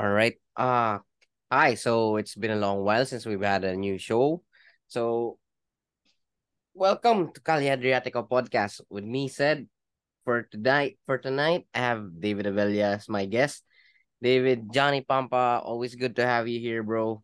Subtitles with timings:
[0.00, 0.32] All right.
[0.56, 1.04] Uh
[1.52, 1.76] hi.
[1.76, 4.40] So it's been a long while since we've had a new show.
[4.88, 5.36] So
[6.72, 9.68] welcome to Calle Adriatico podcast with me, said
[10.24, 10.96] for tonight.
[11.04, 13.60] For tonight, I have David Avella as my guest.
[14.24, 17.20] David, Johnny Pampa, always good to have you here, bro.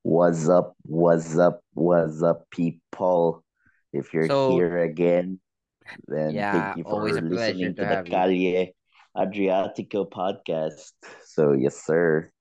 [0.00, 0.72] What's up?
[0.88, 1.60] What's up?
[1.76, 3.44] What's up, people?
[3.92, 5.40] If you're So here again,
[6.08, 8.08] then yeah, thank you always for a pleasure listening to to the.
[8.08, 8.72] Calle
[9.16, 10.92] Adriatico podcast.
[11.36, 12.32] So, yes, sir.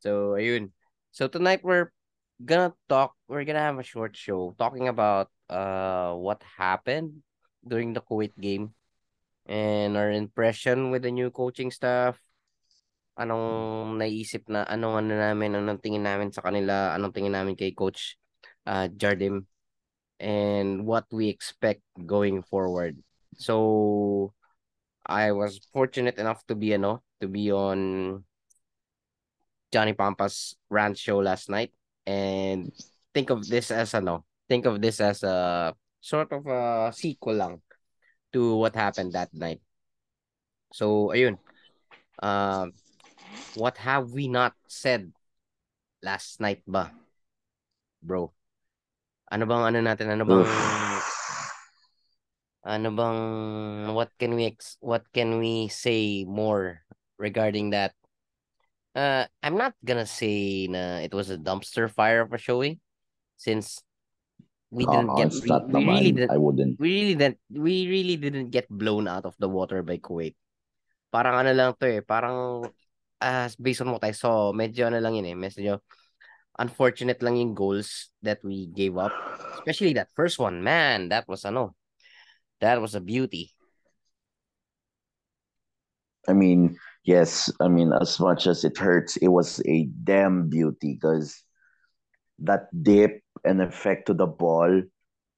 [0.00, 0.72] So ayun.
[1.12, 1.92] So tonight we're
[2.40, 3.12] gonna talk.
[3.28, 7.20] We're gonna have a short show talking about uh what happened
[7.60, 8.72] during the Kuwait game
[9.44, 12.16] and our impression with the new coaching staff.
[13.20, 17.76] Anong naisip na anong ano namin, anong tingin namin sa kanila, anong tingin namin kay
[17.76, 18.16] Coach
[18.64, 19.44] uh, Jardim
[20.16, 22.96] and what we expect going forward.
[23.36, 24.32] So
[25.04, 28.22] I was fortunate enough to be ano, to be on
[29.72, 31.72] Johnny Pampa's rant show last night
[32.06, 32.72] and
[33.12, 37.60] think of this as ano, think of this as a sort of a sequel lang
[38.32, 39.60] to what happened that night.
[40.72, 41.38] So ayun,
[42.22, 42.70] uh,
[43.56, 45.10] what have we not said
[46.02, 46.92] last night ba,
[48.02, 48.30] bro?
[49.26, 50.06] Ano bang ano natin?
[50.14, 50.46] Ano bang
[52.66, 53.18] ano bang
[53.94, 56.85] what can we ex what can we say more
[57.18, 57.92] regarding that?
[58.96, 62.80] Uh, I'm not gonna say na it was a dumpster fire of a showing
[63.36, 63.84] since
[64.72, 66.16] we didn't get we, we really naman.
[66.16, 66.80] did I wouldn't.
[66.80, 70.34] we really didn't we really didn't get blown out of the water by Kuwait.
[71.12, 72.64] Parang ano lang to eh, parang
[73.20, 75.80] uh, based on what I saw, medyo ano lang yun eh, medyo
[76.58, 79.12] unfortunate lang yung goals that we gave up.
[79.60, 81.76] Especially that first one, man, that was ano,
[82.60, 83.52] that was a beauty.
[86.26, 86.74] I mean,
[87.06, 91.42] yes, I mean, as much as it hurts, it was a damn beauty because
[92.40, 94.82] that dip and effect to the ball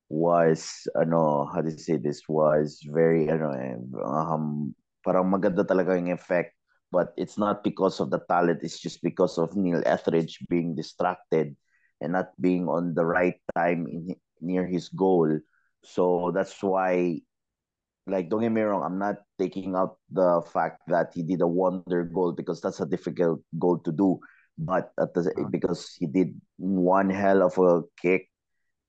[0.08, 3.76] was ano how do you say this was very ano eh,
[4.08, 4.72] um
[5.04, 6.56] parang maganda talaga yung effect
[6.88, 11.52] but it's not because of the talent it's just because of Neil Etheridge being distracted
[12.00, 15.28] and not being on the right time in near his goal.
[15.82, 17.20] So that's why
[18.08, 21.48] like don't get me wrong I'm not taking out the fact that he did a
[21.48, 24.18] wonder goal because that's a difficult goal to do.
[24.58, 28.28] But at the, Uh, because he did one hell of a kick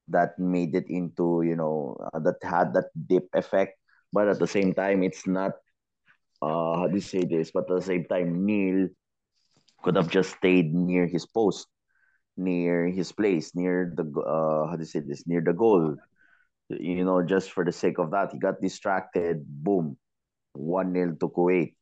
[0.09, 3.77] that made it into you know uh, that had that dip effect.
[4.13, 5.53] But at the same time it's not
[6.41, 7.51] uh how do you say this?
[7.51, 8.87] But at the same time Neil
[9.83, 11.67] could have just stayed near his post
[12.37, 15.27] near his place near the uh how do you say this?
[15.27, 15.97] Near the goal
[16.69, 19.97] you know just for the sake of that he got distracted boom
[20.55, 21.75] 1-0 to Kuwait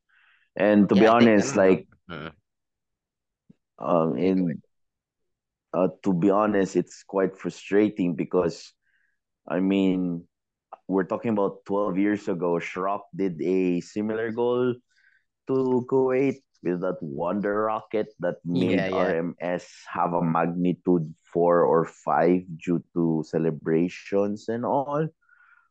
[0.58, 2.32] and to yeah, be honest like Mm,
[3.80, 4.58] um okay, go ahead.
[4.58, 4.62] in
[5.74, 8.74] uh, to be honest it's quite frustrating because
[9.48, 10.26] I mean
[10.88, 14.76] we're talking about 12 years ago, Schrock did a similar goal
[15.48, 19.14] to Kuwait with that wonder rocket that Yeah, made yeah.
[19.14, 25.08] RMS have a magnitude four or five due to celebrations and all.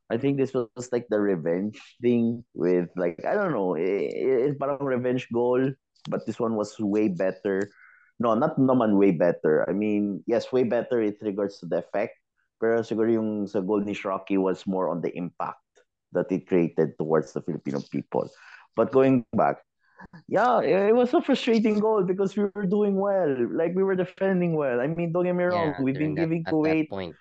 [0.09, 4.59] I think this was like the revenge thing with like I don't know, it, it's
[4.59, 5.73] parang revenge goal,
[6.09, 7.69] but this one was way better.
[8.19, 9.69] No, not naman way better.
[9.69, 12.17] I mean, yes, way better with regards to the effect.
[12.57, 13.93] Pero siguro yung sa goal ni
[14.39, 15.61] was more on the impact
[16.17, 18.31] that it created towards the Filipino people.
[18.73, 19.66] But going back,
[20.29, 23.37] yeah, it was a frustrating goal because we were doing well.
[23.53, 24.81] Like we were defending well.
[24.81, 27.17] I mean, don't get me wrong, Yeah, we've been that giving Kuwait point.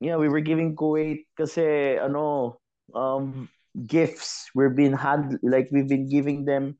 [0.00, 2.58] yeah, we were giving Kuwait kasi ano
[2.94, 3.48] um
[3.86, 4.48] gifts.
[4.54, 6.76] We've been hand like we've been giving them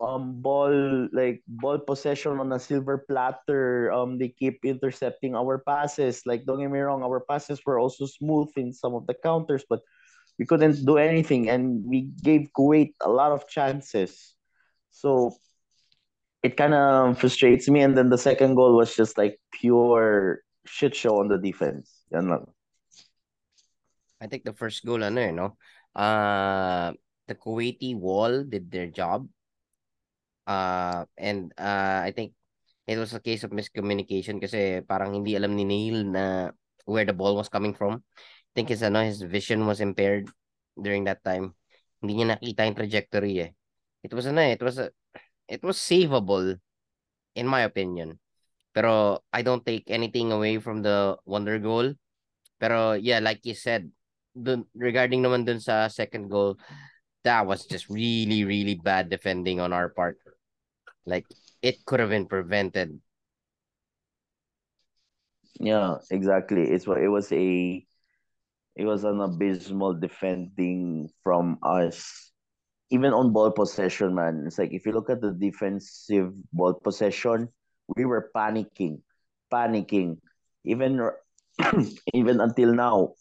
[0.00, 3.90] um ball like ball possession on a silver platter.
[3.92, 6.22] Um they keep intercepting our passes.
[6.26, 9.64] Like don't get me wrong, our passes were also smooth in some of the counters,
[9.68, 9.80] but
[10.38, 14.34] we couldn't do anything and we gave Kuwait a lot of chances.
[14.90, 15.36] So
[16.42, 20.94] it kind of frustrates me and then the second goal was just like pure shit
[20.94, 22.02] show on the defense.
[24.20, 25.58] I think the first goal ano eh, no?
[25.94, 26.94] Uh,
[27.26, 29.26] the Kuwaiti wall did their job.
[30.46, 32.32] Uh, and uh, I think
[32.86, 36.50] it was a case of miscommunication kasi parang hindi alam ni Neil na
[36.84, 38.02] where the ball was coming from.
[38.54, 40.28] Think his, ano, his vision was impaired
[40.76, 41.54] during that time.
[42.00, 43.50] Hindi niya nakita yung trajectory eh.
[44.02, 44.90] It was ano eh, it was a,
[45.46, 46.58] it was savable
[47.34, 48.18] in my opinion.
[48.74, 51.94] Pero I don't take anything away from the wonder goal.
[52.58, 53.88] Pero yeah, like you said,
[54.34, 56.56] dun, regarding naman dun sa second goal,
[57.24, 60.18] that was just really, really bad defending on our part.
[61.06, 61.26] Like
[61.62, 62.98] it could have been prevented.
[65.60, 66.66] Yeah, exactly.
[66.66, 67.84] It's what it was a
[68.76, 72.30] it was an abysmal defending from us.
[72.90, 74.44] Even on ball possession, man.
[74.46, 77.48] It's like if you look at the defensive ball possession,
[77.96, 79.00] we were panicking,
[79.52, 80.18] panicking.
[80.64, 81.00] Even
[82.14, 83.14] even until now,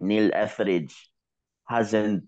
[0.00, 0.94] Neil Etheridge
[1.68, 2.24] hasn't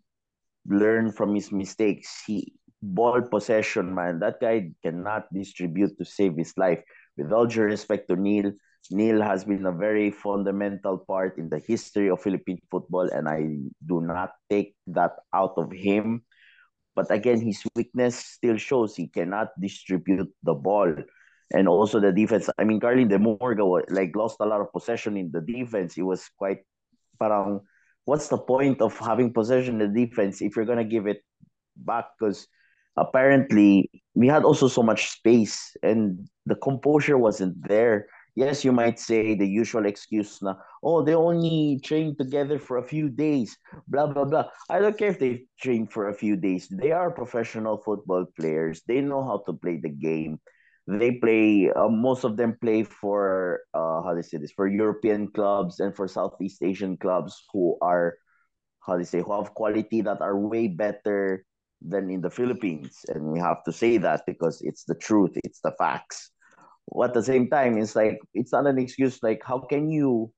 [0.66, 2.22] learned from his mistakes.
[2.26, 2.52] He
[2.82, 4.20] ball possession, man.
[4.20, 6.80] That guy cannot distribute to save his life.
[7.16, 8.52] With all due respect to Neil,
[8.90, 13.44] Neil has been a very fundamental part in the history of Philippine football, and I
[13.84, 16.22] do not take that out of him.
[16.96, 20.94] But again, his weakness still shows he cannot distribute the ball.
[21.50, 22.50] And also the defense.
[22.58, 25.96] I mean, Carli de Murga like lost a lot of possession in the defense.
[25.96, 26.60] It was quite
[27.18, 27.60] parang
[28.04, 31.20] what's the point of having possession in the defense if you're gonna give it
[31.76, 32.06] back?
[32.18, 32.46] Because
[32.96, 38.08] apparently we had also so much space and the composure wasn't there.
[38.34, 42.86] Yes, you might say the usual excuse na, oh, they only trained together for a
[42.86, 43.56] few days,
[43.88, 44.46] blah, blah, blah.
[44.70, 46.68] I don't care if they trained for a few days.
[46.70, 48.82] They are professional football players.
[48.86, 50.38] They know how to play the game.
[50.86, 54.66] They play, uh, most of them play for, uh, how do you say this, for
[54.66, 58.16] European clubs and for Southeast Asian clubs who are,
[58.86, 61.44] how do you say, who have quality that are way better
[61.82, 63.04] than in the Philippines.
[63.08, 66.30] And we have to say that because it's the truth, it's the facts.
[67.02, 69.22] At the same time, it's like, it's not an excuse.
[69.22, 70.32] Like, how can you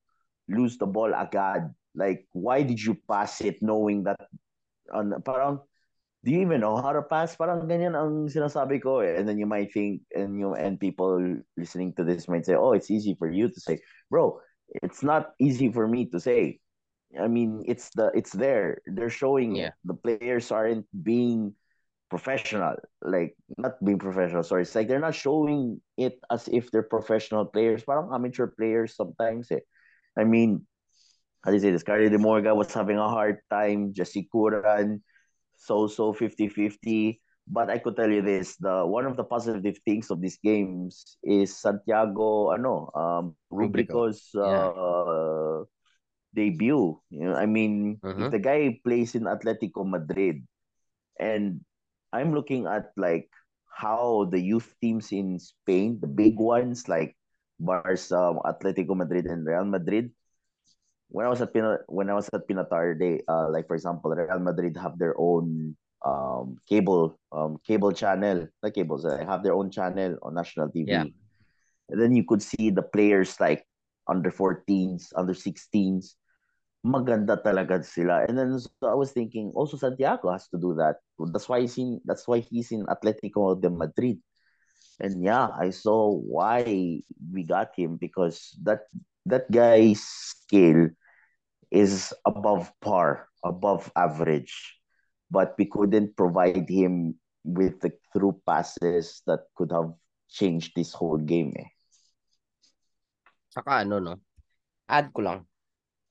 [0.49, 1.73] lose the ball agad?
[1.95, 4.19] Like, why did you pass it knowing that,
[4.93, 5.59] on, parang,
[6.23, 7.35] do you even know how to pass?
[7.35, 9.17] Parang ganyan ang sinasabi ko eh.
[9.17, 11.17] And then you might think, and you and people
[11.57, 13.81] listening to this might say, oh, it's easy for you to say.
[14.09, 14.39] Bro,
[14.83, 16.59] it's not easy for me to say.
[17.19, 18.79] I mean, it's the it's there.
[18.85, 19.73] They're showing Yeah.
[19.73, 19.73] it.
[19.83, 21.55] The players aren't being
[22.11, 22.75] professional.
[23.01, 24.43] Like not being professional.
[24.43, 27.87] Sorry, it's like they're not showing it as if they're professional players.
[27.87, 29.49] Parang amateur players sometimes.
[29.51, 29.63] Eh.
[30.19, 30.67] I mean,
[31.41, 31.87] how do you say this?
[31.87, 33.95] Carli de Murga was having a hard time.
[33.95, 35.01] Jesse Curran,
[35.55, 37.23] so so 50-50.
[37.47, 41.17] But I could tell you this: the one of the positive things of these games
[41.23, 44.11] is Santiago, ano, um, Rublico.
[44.11, 45.65] Rublico's uh,
[46.35, 46.99] debut.
[47.09, 48.23] You know, I mean, Mm-hmm.
[48.23, 50.45] if the guy plays in Atletico Madrid,
[51.19, 51.61] and
[52.13, 53.29] I'm looking at like
[53.71, 57.15] how the youth teams in Spain, the big ones like
[57.59, 60.11] Barca, Atletico Madrid, and Real Madrid.
[61.09, 64.11] When I was at Pina, when I was at Pinatar, they uh, like for example,
[64.11, 69.03] Real Madrid have their own um cable um cable channel, like cables.
[69.03, 70.87] They have their own channel on national TV.
[70.87, 71.05] Yeah.
[71.89, 73.65] And then you could see the players like
[74.07, 76.15] under 14s, under 16s.
[76.81, 78.25] Maganda talaga sila.
[78.25, 80.97] And then so I was thinking, also Santiago has to do that.
[81.29, 84.17] That's why he's in that's why he's in Atletico de Madrid.
[84.97, 88.89] And yeah, I saw why we got him because that
[89.25, 90.89] that guy's skill
[91.69, 94.53] is above par, above average.
[95.29, 99.93] But we couldn't provide him with the through passes that could have
[100.29, 101.53] changed this whole game.
[101.57, 101.69] Eh.
[103.49, 104.13] Saka ano, no?
[104.89, 105.50] Add ko lang.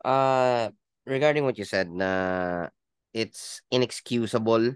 [0.05, 0.71] Uh,
[1.07, 2.69] regarding what you said na
[3.13, 4.73] it's inexcusable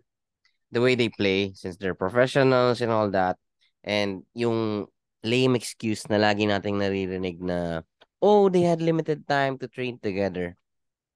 [0.73, 3.39] the way they play since they're professionals and all that.
[3.85, 4.91] And yung
[5.23, 7.87] lame excuse na lagi nating naririnig na,
[8.21, 10.57] oh, they had limited time to train together.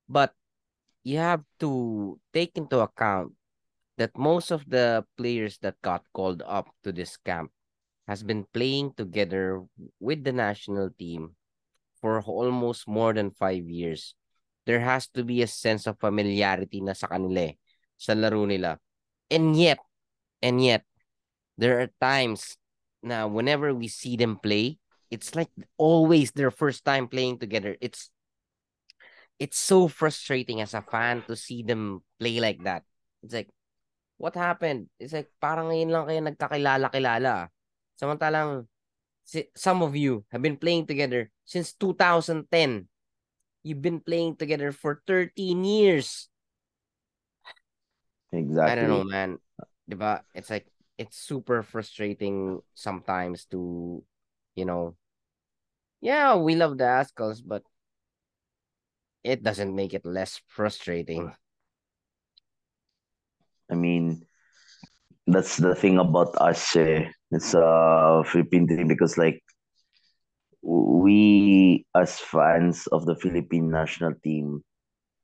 [0.08, 0.32] But
[1.02, 3.34] you have to take into account
[3.98, 7.50] that most of the players that got called up to this camp
[8.06, 9.66] has been playing together
[9.98, 11.34] with the national team
[12.00, 14.14] for almost more than five years.
[14.66, 17.54] There has to be a sense of familiarity na sa kanila eh,
[17.96, 18.76] sa laro nila.
[19.32, 19.80] And yet,
[20.40, 20.84] and yet,
[21.56, 22.56] there are times
[23.02, 24.78] na whenever we see them play,
[25.10, 25.50] it's like
[25.80, 27.76] always their first time playing together.
[27.80, 28.12] It's
[29.38, 32.82] it's so frustrating as a fan to see them play like that.
[33.22, 33.48] It's like,
[34.18, 34.90] what happened?
[34.98, 37.48] It's like, parang ngayon lang kayo nagkakilala-kilala.
[37.94, 38.66] Samantalang,
[39.56, 42.88] some of you have been playing together since 2010.
[43.62, 46.28] You've been playing together for 13 years.
[48.32, 48.72] Exactly.
[48.72, 49.38] I don't know, man.
[49.90, 50.22] Diba?
[50.34, 50.66] It's like,
[50.96, 54.02] it's super frustrating sometimes to,
[54.54, 54.96] you know,
[56.00, 57.62] yeah, we love the Azkals, but
[59.24, 61.32] it doesn't make it less frustrating.
[63.70, 64.24] I mean,
[65.26, 66.76] that's the thing about us.
[66.76, 67.10] Eh.
[67.30, 69.42] It's a uh, Philippine thing because, like,
[70.62, 74.62] we as fans of the Philippine national team,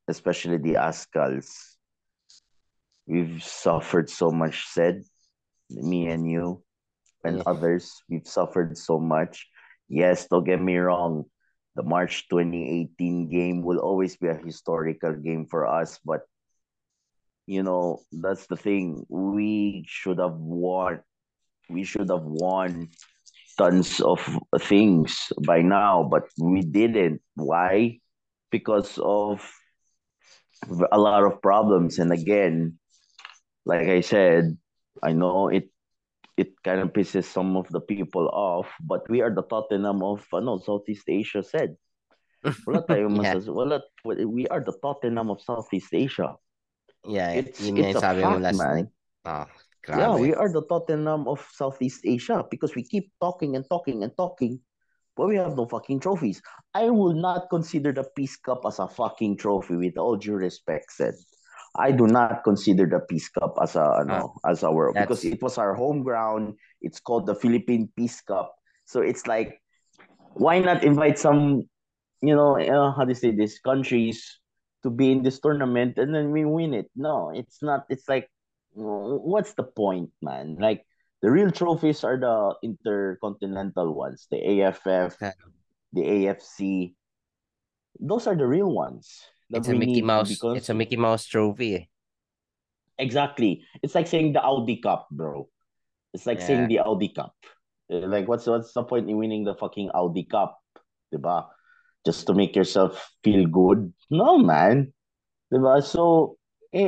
[0.08, 1.50] especially the Azkals,
[3.06, 4.66] we've suffered so much.
[4.68, 5.02] Said
[5.70, 6.62] me and you,
[7.25, 7.44] and Yeah.
[7.46, 8.02] others.
[8.08, 9.49] We've suffered so much.
[9.88, 11.25] Yes, don't get me wrong.
[11.76, 16.23] The March 2018 game will always be a historical game for us, but
[17.46, 19.04] you know, that's the thing.
[19.08, 21.02] We should have won.
[21.68, 22.88] We should have won
[23.56, 24.21] tons of
[24.61, 27.23] things by now, but we didn't.
[27.35, 28.00] Why?
[28.50, 29.40] Because of
[30.92, 31.99] a lot of problems.
[31.99, 32.78] And again,
[33.64, 34.56] like I said,
[35.02, 35.71] I know it
[36.37, 40.26] it kind of pisses some of the people off, but we are the Tottenham of
[40.35, 41.76] ano, Southeast Asia said.
[42.66, 43.38] Wala tayong Yeah.
[43.49, 46.35] wala we are the Tottenham of Southeast Asia.
[47.06, 48.90] Yeah, It's yun it's a fact, man.
[49.25, 49.47] Oh,
[49.88, 54.12] Yeah, we are the Tottenham of Southeast Asia because we keep talking and talking and
[54.16, 54.60] talking,
[55.16, 56.40] but we have no fucking trophies.
[56.74, 60.92] I will not consider the Peace Cup as a fucking trophy with all due respect
[60.92, 61.14] said.
[61.76, 65.58] I do not consider the Peace Cup as a ano, as our because it was
[65.58, 66.54] our home ground.
[66.80, 68.54] It's called the Philippine Peace Cup.
[68.86, 69.60] So it's like
[70.34, 71.66] why not invite some
[72.24, 74.40] you know, uh, how do you say this countries
[74.82, 76.90] to be in this tournament and then we win it?
[76.96, 77.84] No, it's not.
[77.90, 78.28] It's like,
[78.75, 80.57] what's the point, man?
[80.59, 80.85] Like
[81.23, 85.33] the real trophies are the intercontinental ones, the AFF, Yeah.
[85.93, 86.95] the AFC.
[88.00, 90.38] Those are the real ones It's a Mickey Mouse.
[90.38, 91.75] to be It's a Mickey Mouse trophy.
[91.76, 91.85] eh.
[92.99, 93.62] Exactly.
[93.83, 95.49] It's like saying the Audi Cup, bro.
[96.12, 97.35] It's like saying the Audi Cup.
[97.90, 100.59] Uh, Like, what's what's the point in winning the fucking Audi Cup,
[101.12, 101.50] diba?
[102.07, 103.93] Just to make yourself feel good?
[104.11, 104.93] No, man.
[105.52, 105.83] Diba?
[105.83, 106.37] So
[106.75, 106.78] i-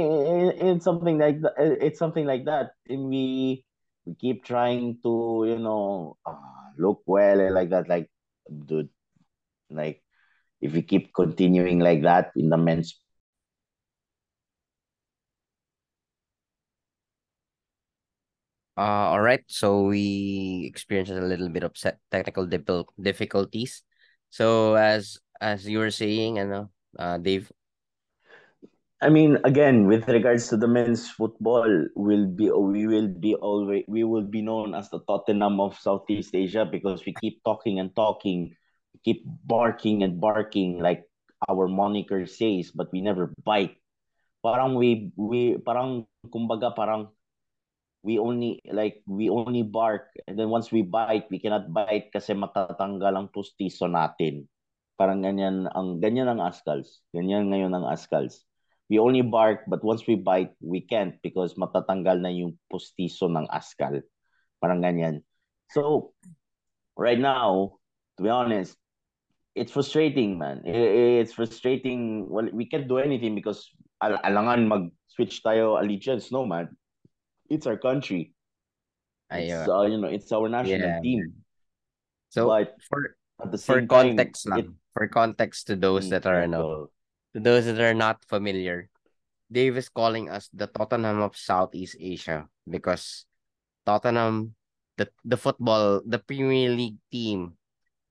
[0.50, 1.55] i- it's something like that.
[1.59, 3.64] It's something like that, and we
[4.05, 7.88] we keep trying to you know uh, look well and like that.
[7.88, 8.11] Like,
[8.66, 8.90] dude,
[9.71, 10.02] like
[10.61, 12.95] if we keep continuing like that in the men's
[18.76, 19.40] Uh, all right.
[19.49, 21.73] So we experienced a little bit of
[22.11, 23.83] technical diffi- difficulties.
[24.31, 27.50] So as as you were saying, ano, uh, Dave.
[28.96, 33.84] I mean, again, with regards to the men's football, will be we will be always
[33.92, 37.92] we will be known as the Tottenham of Southeast Asia because we keep talking and
[37.92, 38.56] talking,
[38.96, 41.04] we keep barking and barking like
[41.44, 43.76] our moniker says, but we never bite.
[44.40, 47.12] Parang we we parang kumbaga parang
[48.00, 52.32] we only like we only bark and then once we bite, we cannot bite kasi
[52.32, 54.48] matatanggal ang pustiso natin.
[54.96, 57.04] Parang ganyan ang ganyan ang Azkals.
[57.12, 58.46] Ganyan ngayon ang Azkals.
[58.87, 63.50] We only bark but once we bite, we can't because matatanggal na yung pustiso ng
[63.50, 64.07] Azkal.
[64.62, 65.26] Parang ganyan.
[65.75, 66.14] So,
[66.95, 67.78] right now,
[68.16, 68.78] to be honest,
[69.57, 70.62] it's frustrating, man.
[70.64, 72.28] It's frustrating.
[72.31, 73.66] Well, we can't do anything because
[73.99, 76.71] al alangan mag-switch tayo allegiance, no, man.
[77.50, 78.37] It's our country.
[79.31, 81.00] It's, uh, you know, it's our national yeah.
[81.02, 81.43] team.
[82.31, 86.26] So But for at the for same time, context it, for context to those that
[86.26, 86.83] are ano, well,
[87.37, 88.88] to those that are not familiar,
[89.52, 93.28] Dave is calling us the Tottenham of Southeast Asia because
[93.85, 94.57] Tottenham,
[94.97, 97.61] the the football, the Premier League team,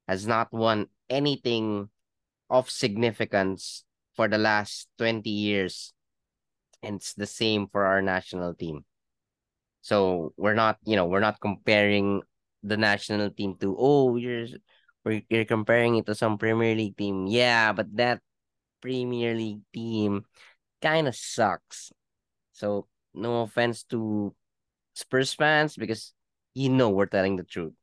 [0.06, 1.90] has not won anything
[2.54, 3.82] of significance
[4.14, 5.90] for the last 20 years.
[6.86, 8.86] And it's the same for our national team.
[9.82, 12.22] So we're not, you know, we're not comparing
[12.62, 14.54] the national team to, oh, you're
[15.34, 17.26] you're comparing it to some Premier League team.
[17.26, 18.22] Yeah, but that
[18.86, 20.30] Premier League team
[20.78, 21.90] kind of sucks.
[22.54, 22.86] So
[23.18, 24.30] no offense to
[24.94, 26.14] Spurs fans because
[26.54, 27.74] you know we're telling the truth.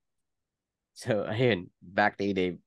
[0.94, 2.58] So ayun, back to you, Dave.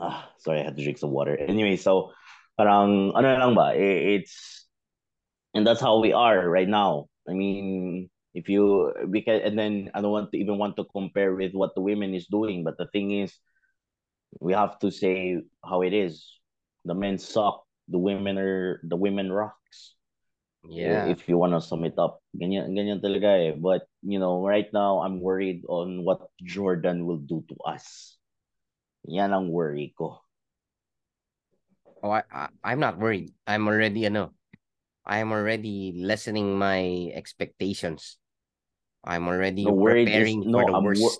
[0.00, 1.36] ah, sorry, I had to drink some water.
[1.38, 2.10] Anyway, so
[2.58, 3.76] parang ano lang ba?
[3.76, 4.66] i- It's
[5.54, 7.06] and that's how we are right now.
[7.28, 10.88] I mean, if you we can and then I don't want to even want to
[10.90, 13.36] compare with what the women is doing, but the thing is
[14.40, 16.24] we have to say how it is.
[16.84, 19.94] The men suck, the women are the women rocks.
[20.68, 21.08] Yeah.
[21.08, 22.20] If you want to sum it up.
[22.36, 23.52] Ganyan, ganyan talaga eh.
[23.56, 28.16] But, you know, right now, I'm worried on what Jordan will do to us.
[29.08, 30.20] Yan ang worry ko.
[32.02, 33.32] Oh, I, I I'm not worried.
[33.46, 34.36] I'm already ano.
[35.08, 38.20] I'm already lessening my expectations.
[39.02, 41.00] I'm already No, worried is, preparing no, for the I'm, worst.
[41.00, 41.18] wor-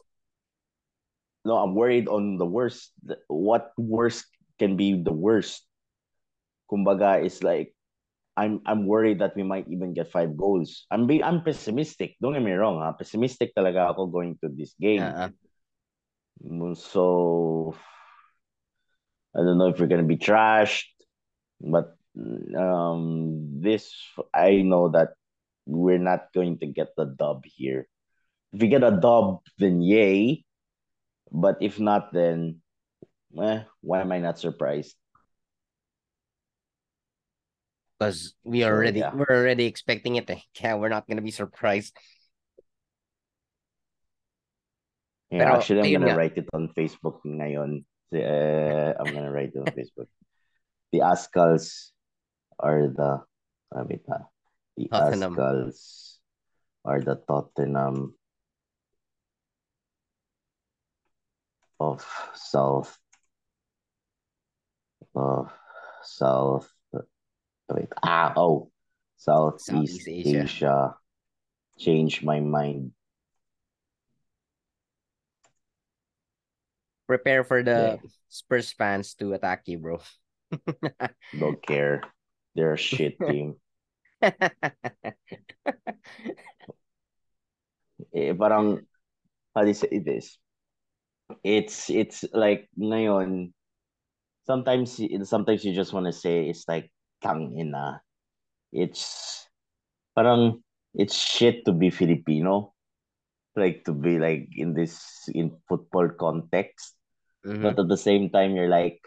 [1.49, 2.93] no, I'm worried on the worst.
[3.33, 4.29] What worst
[4.61, 5.65] can be the worst?
[6.69, 7.73] Kumbaga, is like,
[8.37, 10.85] I'm I'm worried that we might even get five goals.
[10.93, 12.21] I'm be I'm pessimistic.
[12.21, 12.93] Don't get me wrong, ha?
[12.93, 15.03] Pessimistic talaga ako going to this game.
[15.03, 15.33] Uh-uh.
[16.45, 17.75] Mm, So
[19.33, 20.93] I don't know if we're gonna be trashed,
[21.59, 21.97] but
[22.55, 23.91] um, this
[24.31, 25.19] I know that
[25.67, 27.89] we're not going to get the dub here.
[28.53, 30.47] If we get a dub, then yay.
[31.31, 32.61] But if not, then
[33.37, 34.97] eh, why am I not surprised?
[37.99, 39.13] Because we already yeah.
[39.13, 40.31] we're already expecting it.
[40.31, 40.41] Eh.
[40.61, 41.97] Yeah, we're not gonna be surprised.
[45.31, 46.17] Yeah, Pero, actually, I'm gonna nga.
[46.17, 47.85] write it on Facebook ngayon.
[48.09, 50.09] Uh, I'm gonna write it on Facebook.
[50.93, 51.93] The Azkals
[52.57, 53.21] are the,
[53.85, 54.25] wait ha.
[54.79, 55.37] The Tottenham.
[55.37, 56.17] Azkals
[56.85, 58.17] are the Tottenham
[61.81, 62.05] of
[62.35, 62.99] South
[65.15, 65.53] of
[66.03, 66.69] South
[67.71, 68.71] wait ah oh
[69.19, 70.43] Southeast, Southeast Asia.
[70.47, 70.95] Asia.
[71.79, 72.93] Change my mind.
[77.07, 78.09] Prepare for the Okay.
[78.29, 80.01] Spurs fans to attack you, bro.
[81.39, 82.03] Don't care.
[82.55, 83.57] They're a shit team.
[88.15, 88.87] eh, parang
[89.55, 90.39] how do you say this?
[91.45, 93.53] It's it's like ngayon.
[94.49, 94.97] Sometimes
[95.29, 96.89] sometimes you just want to say it's like
[97.21, 98.01] tang ina.
[98.73, 99.45] It's
[100.17, 100.65] parang
[100.97, 102.73] it's shit to be Filipino,
[103.57, 106.97] like to be like in this in football context.
[107.45, 107.63] Mhm.
[107.63, 109.01] But at the same time, you're like,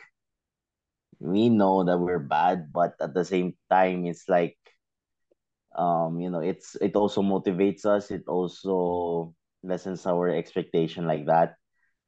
[1.19, 4.57] we know that we're bad, but at the same time, it's like,
[5.77, 8.11] um, you know, it's it also motivates us.
[8.11, 11.61] It also lessens our expectation like that.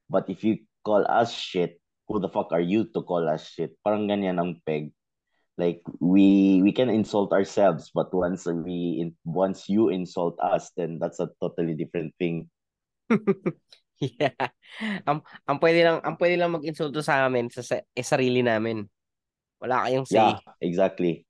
[0.10, 3.76] But if you call us shit, who the fuck are you to call us shit?
[3.84, 4.92] Parang ganyan ang peg.
[5.54, 10.98] Like we we can insult ourselves, but once we in, once you insult us, then
[10.98, 12.50] that's a totally different thing.
[14.02, 14.50] yeah.
[15.06, 18.90] Ang, ang pwede lang, ang pwede lang mag-insulto sa amin sa, sa eh, sarili namin.
[19.62, 20.18] Wala kayong say.
[20.18, 21.24] Yeah, exactly.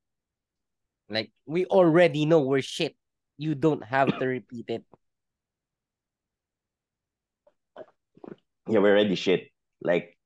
[1.12, 2.96] Like, we already know we're shit.
[3.38, 4.84] You don't have to repeat it.
[8.68, 9.50] Yeah, we're already shit.
[9.82, 10.18] Like,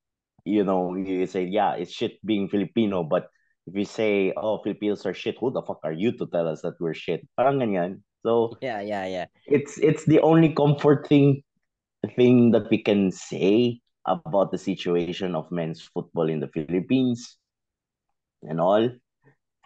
[0.45, 3.27] you know, you say, yeah, it's shit being Filipino, but
[3.67, 6.61] if you say, oh, Filipinos are shit, who the fuck are you to tell us
[6.61, 7.27] that we're shit?
[7.37, 8.01] Parang ganyan.
[8.23, 9.25] So Yeah, yeah, yeah.
[9.45, 11.43] it's it's the only comforting
[12.15, 17.37] thing that we can say about the situation of men's football in the Philippines
[18.43, 18.87] and all.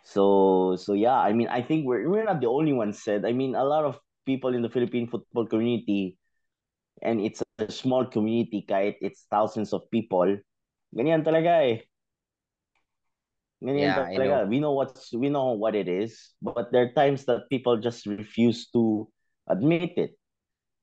[0.03, 3.25] So so yeah, I mean, I think we're we're not the only ones said.
[3.25, 6.17] I mean, a lot of people in the Philippine football community,
[7.01, 10.37] and it's a small community, kahit it's thousands of people.
[10.95, 11.77] Ganyan talaga eh.
[13.61, 14.43] Ganyan Yeah, talaga.
[14.43, 14.49] know.
[14.49, 18.09] We know what's we know what it is, but there are times that people just
[18.09, 19.07] refuse to
[19.47, 20.17] admit it.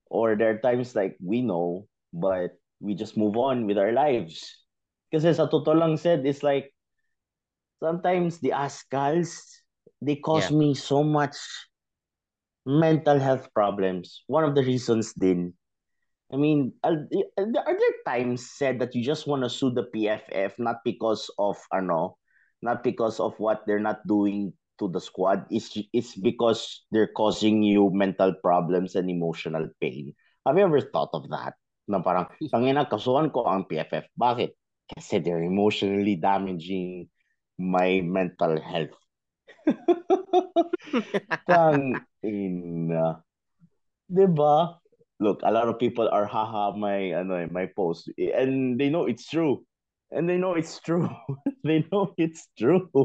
[0.09, 4.41] Or there are times like we know, but we just move on with our lives.
[5.13, 6.73] Kasi sa totoo lang said, it's like
[7.83, 9.37] sometimes the Azkals,
[10.01, 10.57] they cause Yeah.
[10.57, 11.37] me so much
[12.65, 14.23] mental health problems.
[14.29, 15.53] One of the reasons din,
[16.29, 20.61] I mean, are are there times said that you just want to sue the PFF
[20.61, 22.19] not because of ano,
[22.61, 27.63] not because of what they're not doing to the squad, it's, it's because they're causing
[27.63, 30.15] you mental problems and emotional pain.
[30.47, 31.55] Have you ever thought of that?
[31.87, 34.07] Na parang, tangina, kasuhan ko ang PFF.
[34.15, 34.55] Bakit?
[34.89, 37.11] Kasi they're emotionally damaging
[37.59, 38.97] my mental health.
[41.49, 43.21] Tang ina.
[44.09, 44.81] Diba?
[45.21, 49.27] Look, a lot of people are haha my ano my post and they know it's
[49.27, 49.67] true.
[50.11, 51.11] And they know it's true.
[51.65, 52.89] they know it's true.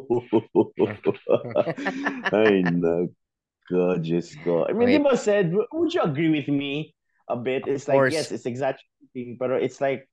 [2.31, 4.63] Ay, nako, Diyos ko.
[4.63, 4.97] I mean, Wait.
[4.97, 6.95] di ba said, would you agree with me
[7.27, 7.67] a bit?
[7.67, 8.13] Of It's like, course.
[8.15, 10.07] yes, it's exaggerating, pero it's like,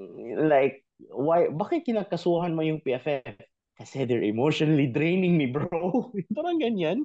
[0.00, 0.80] like,
[1.12, 3.36] why, bakit kinakasuhan mo yung PFF?
[3.76, 5.68] Kasi they're emotionally draining me, bro.
[6.36, 7.04] Parang ganyan.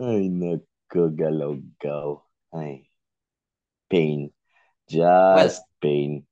[0.00, 2.16] Ay, nako, galaw-gaw.
[2.56, 2.88] Ay,
[3.92, 4.32] pain.
[4.88, 6.24] Just pain.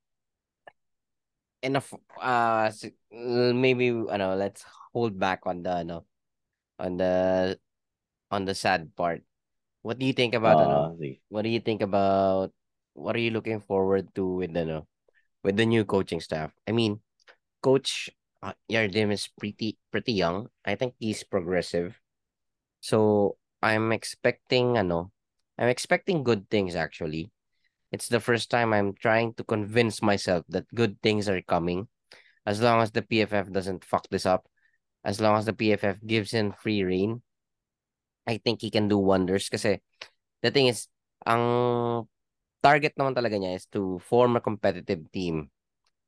[1.62, 1.90] enough
[2.22, 4.62] uh uh, maybe ano let's
[4.94, 6.06] hold back on the ano
[6.78, 7.14] on the
[8.30, 9.22] on the sad part
[9.82, 10.90] what do you think about ano Ah,
[11.28, 12.54] what do you think about
[12.94, 14.86] what are you looking forward to with the no
[15.42, 17.02] with the new coaching staff i mean
[17.62, 18.10] coach
[18.42, 21.98] uh, Yardim is pretty pretty young i think he's progressive
[22.78, 25.10] so i'm expecting ano
[25.58, 27.30] i'm expecting good things actually
[27.92, 31.88] it's the first time i'm trying to convince myself that good things are coming
[32.48, 34.48] as long as the PFF doesn't fuck this up,
[35.04, 37.20] as long as the PFF gives him free reign,
[38.24, 39.52] I think he can do wonders.
[39.52, 39.84] Kasi
[40.40, 40.88] the thing is,
[41.28, 42.08] ang
[42.64, 45.52] target naman talaga niya is to form a competitive team.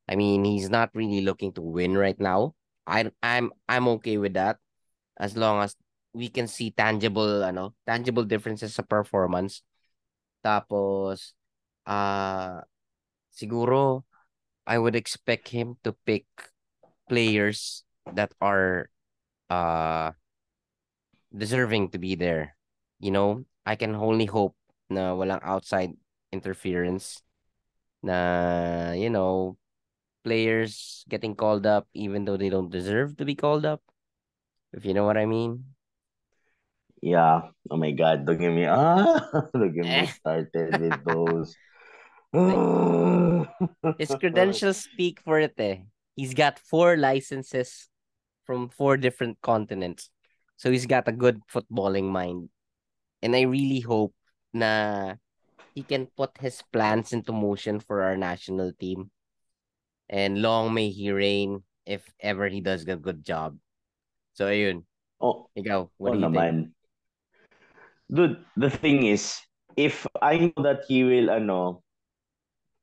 [0.08, 2.56] I mean, he's not really looking to win right now.
[2.88, 4.56] I I'm I'm okay with that.
[5.20, 5.76] as long as
[6.12, 9.62] we can see tangible ano, tangible differences sa performance.
[10.42, 11.34] Tapos
[11.86, 12.60] uh
[13.34, 14.04] siguro
[14.66, 16.26] I would expect him to pick
[17.08, 18.90] players that are
[19.50, 20.12] uh
[21.34, 22.56] deserving to be there.
[22.98, 24.56] You know, I can only hope
[24.90, 25.94] na walang outside
[26.34, 27.22] interference
[28.02, 29.56] na you know
[30.24, 33.82] players getting called up even though they don't deserve to be called up
[34.72, 35.64] if you know what I mean
[37.02, 39.20] yeah oh my god don't get me ah
[39.52, 41.56] don't get me started with those
[43.98, 45.82] his credentials speak for it eh.
[46.14, 47.88] he's got four licenses
[48.44, 50.10] from four different continents
[50.56, 52.50] so he's got a good footballing mind
[53.22, 54.14] and I really hope
[54.52, 55.14] na
[55.74, 59.10] he can put his plans into motion for our national team.
[60.08, 63.56] And long may he reign if ever he does a good job.
[64.34, 64.82] So ayun.
[65.20, 66.34] Oh, ikaw, what oh do you naman.
[66.34, 66.79] think?
[68.10, 69.38] Dude, the thing is,
[69.76, 71.82] if I know that he will ano,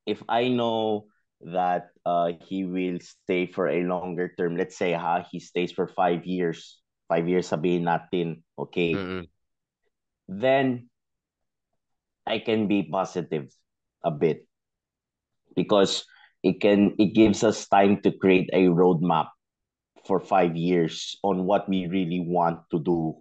[0.08, 1.12] if I know
[1.44, 5.86] that uh he will stay for a longer term, let's say ha, he stays for
[5.86, 6.80] five years.
[7.08, 8.92] Five years sabihin natin, okay.
[8.92, 9.28] Mm-mm.
[10.28, 10.88] Then
[12.28, 13.48] I can be positive
[14.04, 14.44] a bit
[15.56, 16.04] because
[16.44, 19.32] it can it gives us time to create a roadmap
[20.04, 23.16] for five years on what we really want to do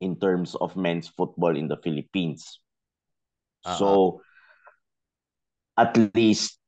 [0.00, 2.60] in terms of men's football in the Philippines.
[3.64, 3.76] Uh-uh.
[3.76, 4.20] So
[5.76, 6.58] at least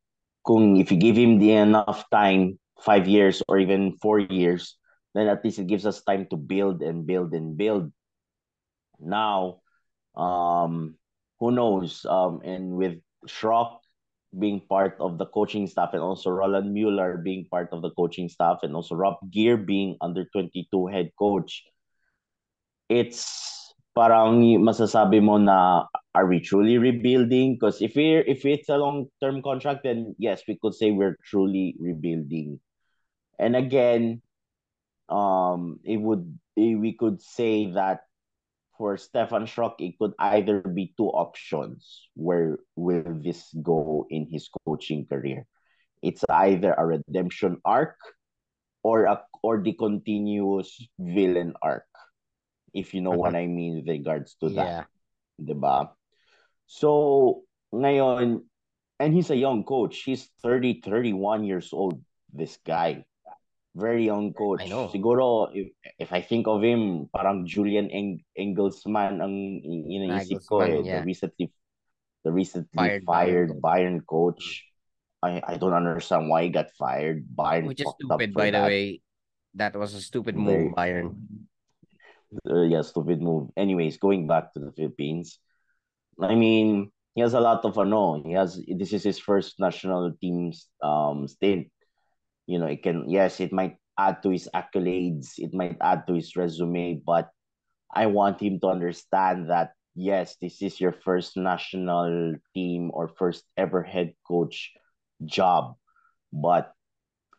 [0.47, 4.77] kung if you give him the enough time, five years or even four years,
[5.15, 7.93] then at least it gives us time to build and build and build.
[9.01, 9.61] Now,
[10.17, 10.97] um,
[11.41, 12.07] who knows?
[12.07, 13.79] Um, and with Schrock
[14.37, 18.29] being part of the coaching staff and also Roland Mueller being part of the coaching
[18.29, 21.65] staff and also Rob Gier being under 22 head coach,
[22.89, 23.49] it's
[23.95, 27.55] parang masasabi mo na are we truly rebuilding?
[27.55, 31.19] Because if we if it's a long term contract, then yes, we could say we're
[31.25, 32.61] truly rebuilding.
[33.39, 34.23] And again,
[35.09, 38.07] um, it would we could say that
[38.79, 42.07] for Stephan Schrock, it could either be two options.
[42.15, 45.47] Where will this go in his coaching career?
[46.03, 47.99] It's either a redemption arc
[48.87, 51.88] or a or the continuous villain arc.
[52.73, 54.65] If you know what I mean with regards to Yeah.
[54.65, 54.93] that.
[55.39, 55.95] Diba?
[56.67, 58.45] So, ngayon,
[58.99, 60.03] and he's a young coach.
[60.03, 62.03] He's 30, 31 years old,
[62.33, 63.07] this guy.
[63.79, 64.67] Very young coach.
[64.67, 64.91] I know.
[64.91, 70.83] Siguro, if, if I think of him, parang Julian Eng Nagelsmann ang iniisip ko eh.
[70.83, 70.99] Yeah.
[70.99, 71.47] The recently,
[72.27, 74.67] the recently Fired fired, Bayern Bayern, coach.
[75.23, 77.27] I, I don't understand why he got fired.
[77.31, 79.03] Bayern Which is stupid, by the way.
[79.55, 81.15] That was a stupid move, Bayern.
[82.51, 83.51] Uh, yeah, stupid move.
[83.57, 85.39] Anyways, going back to the Philippines,
[86.21, 88.23] I mean, he has a lot of ano.
[88.23, 91.69] He has this is his first national team um stint.
[92.47, 96.15] You know, it can yes, it might add to his accolades, it might add to
[96.15, 97.31] his resume, but
[97.95, 103.45] I want him to understand that yes, this is your first national team or first
[103.57, 104.73] ever head coach
[105.25, 105.77] job,
[106.33, 106.73] but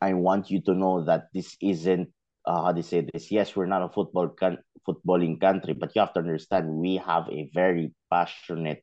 [0.02, 2.10] I want you to know that this isn't
[2.46, 3.32] uh, how do you say this?
[3.32, 7.30] Yes, we're not a football can- footballing country, but you have to understand we have
[7.30, 8.82] a very passionate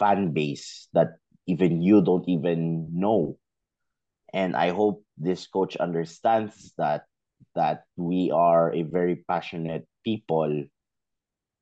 [0.00, 3.36] fan base that even you don't even know.
[4.32, 7.04] And I hope this coach understands that
[7.54, 10.64] that we are a very passionate people.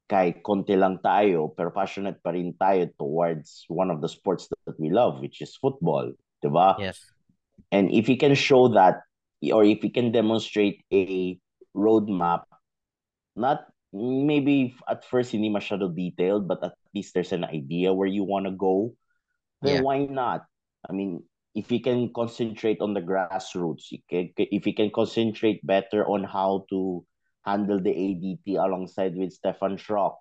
[0.06, 4.78] Kahit konti lang tayo, pero passionate pa rin tayo towards one of the sports that
[4.78, 6.10] we love, which is football.
[6.42, 6.78] Diba?
[6.78, 6.98] Yes.
[7.70, 9.02] And if he can show that,
[9.50, 11.38] or if he can demonstrate a
[11.74, 12.49] roadmap,
[13.36, 18.24] not maybe at first hindi masyado detailed, but at least there's an idea where you
[18.24, 18.94] want to go,
[19.62, 19.82] then Yeah.
[19.82, 20.46] why not?
[20.88, 25.64] I mean, if you can concentrate on the grassroots, he can, if you can concentrate
[25.66, 27.04] better on how to
[27.44, 30.16] handle the ADT alongside with Stephan Schrock,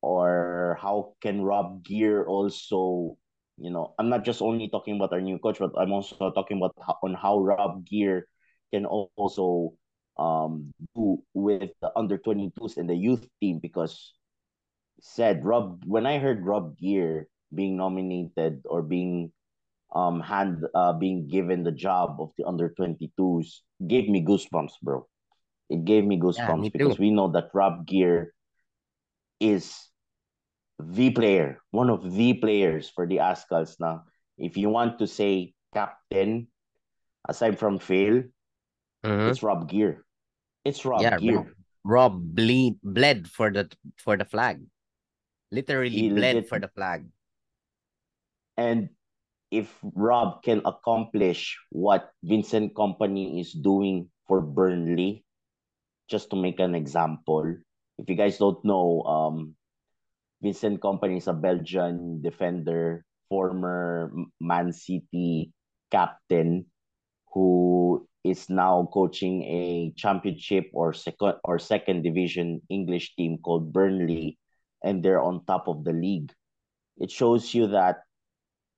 [0.00, 3.16] or how can Rob Gier also,
[3.58, 6.58] you know, I'm not just only talking about our new coach, but I'm also talking
[6.58, 8.22] about how, on how Rob Gier
[8.72, 9.74] can also
[10.18, 14.12] um do with the under 22s and the youth team because
[15.00, 19.32] said Rob when I heard Rob Gier being nominated or being
[19.94, 25.06] um hand uh being given the job of the under 22s gave me goosebumps bro.
[25.70, 28.34] It gave me goosebumps me because we know that Rob Gier
[29.40, 29.74] is
[30.78, 34.04] the player one of the players for the Azkals now
[34.38, 36.48] if you want to say captain
[37.28, 38.24] aside from Phil
[39.04, 39.30] Mhm.
[39.30, 40.04] it's Rob Gier
[40.64, 41.42] It's Rob Yeah, Gier.
[41.42, 41.48] Rob,
[41.84, 43.66] Rob bleed bled for the
[43.98, 44.62] for the flag.
[45.50, 47.10] Literally He bled legit- for the flag.
[48.56, 48.94] And
[49.50, 55.24] if Rob can accomplish what Vincent Kompany is doing for Burnley,
[56.08, 57.58] just to make an example,
[57.98, 59.56] if you guys don't know, um,
[60.40, 65.50] Vincent Kompany is a Belgian defender, former Man City
[65.90, 66.70] captain,
[67.34, 74.38] who is now coaching a championship or second or second division English team called Burnley,
[74.82, 76.32] and they're on top of the league.
[76.98, 78.06] It shows you that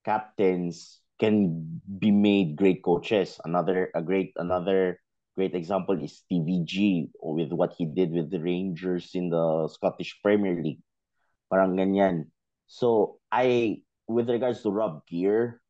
[0.04, 3.40] captains can be made great coaches.
[3.44, 5.00] Another a great another
[5.37, 10.20] great example is Stevie G with what he did with the Rangers in the Scottish
[10.22, 10.83] Premier League.
[11.50, 12.30] Parang ganyan.
[12.66, 15.61] So I with regards to Rob Gier,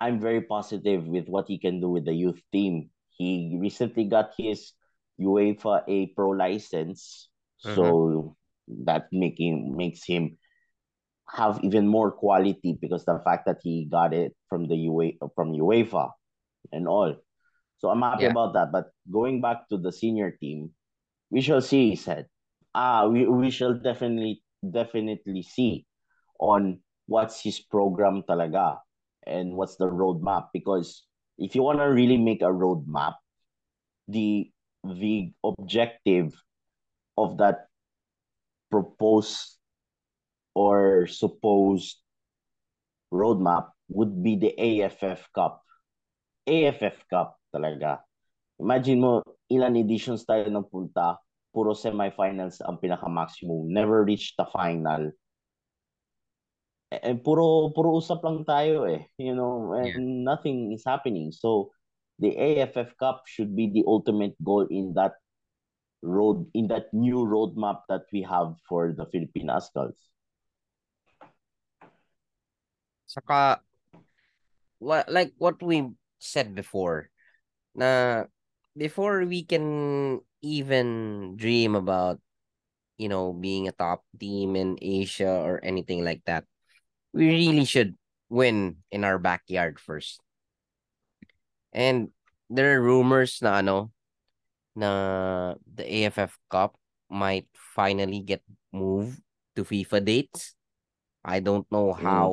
[0.00, 2.90] I'm very positive with what he can do with the youth team.
[3.16, 4.72] He recently got his
[5.20, 8.36] UEFA A Pro license, so
[8.86, 10.38] that making makes him
[11.36, 15.52] have even more quality because the fact that he got it from the UA from
[15.52, 16.10] UEFA
[16.72, 17.14] and all.
[17.78, 18.30] So I'm happy Yeah.
[18.32, 18.72] about that.
[18.72, 20.70] But going back to the senior team,
[21.30, 22.26] we shall see, he said.
[22.74, 25.86] Ah, we, we shall definitely definitely see
[26.38, 28.78] on what's his program talaga
[29.26, 30.48] and what's the roadmap.
[30.52, 31.04] Because
[31.38, 33.14] if you want to really make a roadmap,
[34.08, 34.50] the
[34.84, 36.34] the objective
[37.16, 37.68] of that
[38.70, 39.58] proposed
[40.54, 42.00] or supposed
[43.12, 45.62] roadmap would be the AFF Cup.
[46.46, 48.00] AFF Cup talaga.
[48.60, 49.12] Imagine mo,
[49.50, 51.18] ilan editions tayo nagpunta,
[51.50, 53.66] puro semifinals ang pinaka-maximum.
[53.66, 55.10] Never reached the final.
[56.90, 59.06] Eh, eh, puro, puro usap lang tayo eh.
[59.14, 60.26] You know, and Yeah.
[60.26, 61.30] nothing is happening.
[61.30, 61.70] So,
[62.18, 65.14] the AFF Cup should be the ultimate goal in that
[66.02, 69.96] road, in that new roadmap that we have for the Philippine Azkals.
[73.06, 73.62] Saka,
[74.78, 77.10] what like what we said before,
[77.74, 78.26] na
[78.74, 82.18] before we can even dream about,
[82.98, 86.49] you know, being a top team in Asia or anything like that,
[87.12, 87.96] we really should
[88.28, 90.20] win in our backyard first.
[91.72, 92.10] And
[92.48, 93.90] there are rumors na ano,
[94.74, 96.78] na the AFF Cup
[97.10, 98.42] might finally get
[98.72, 99.18] moved
[99.56, 100.54] to FIFA dates.
[101.24, 102.02] I don't know Mm.
[102.02, 102.30] how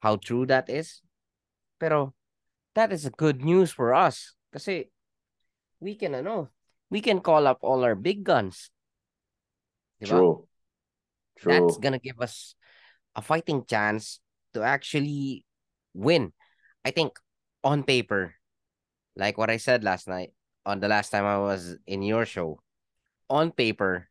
[0.00, 1.02] how true that is.
[1.78, 2.14] Pero
[2.74, 4.90] that is a good news for us kasi
[5.82, 6.50] we can ano,
[6.90, 8.70] we can call up all our big guns.
[10.00, 10.10] Diba?
[10.10, 10.34] True.
[11.38, 11.50] True.
[11.50, 12.54] That's gonna give us
[13.16, 14.20] a fighting chance
[14.54, 15.44] to actually
[15.94, 16.32] win.
[16.84, 17.18] I think
[17.62, 18.34] on paper,
[19.16, 20.32] like what I said last night,
[20.66, 22.60] on the last time I was in your show,
[23.30, 24.08] on paper,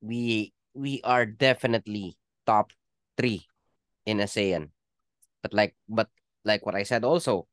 [0.00, 2.72] we we are definitely top
[3.16, 3.46] three
[4.06, 4.70] in ASEAN.
[5.42, 6.08] But like but
[6.44, 7.46] like what I said also,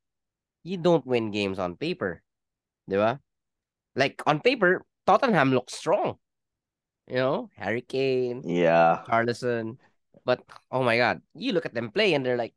[0.63, 2.21] you don't win games on paper.
[2.89, 3.19] Diba?
[3.95, 6.17] Like on paper, Tottenham looks strong.
[7.07, 9.03] You know, Harry Kane, Yeah.
[9.05, 9.77] Carlson.
[10.25, 12.53] But oh my god, you look at them play and they're like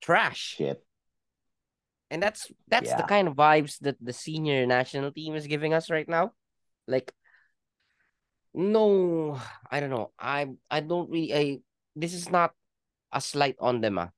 [0.00, 0.56] trash.
[0.56, 0.82] Shit.
[2.10, 5.90] And that's that's the kind of vibes that the senior national team is giving us
[5.90, 6.32] right now.
[6.86, 7.12] Like
[8.54, 9.38] no,
[9.70, 10.12] I don't know.
[10.18, 11.44] I I don't really I
[11.94, 12.54] this is not
[13.12, 14.08] a slight on them ah,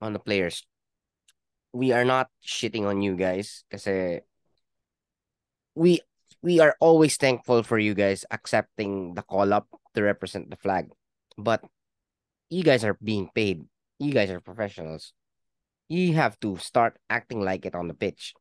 [0.00, 0.66] on the players.
[1.70, 4.24] We are not shitting on you guys kasi
[5.76, 6.00] we
[6.42, 10.90] we are always thankful for you guys accepting the call up to represent the flag.
[11.38, 11.62] But
[12.50, 13.64] you guys are being paid.
[13.98, 15.12] You guys are professionals.
[15.88, 18.34] You have to start acting like it on the pitch.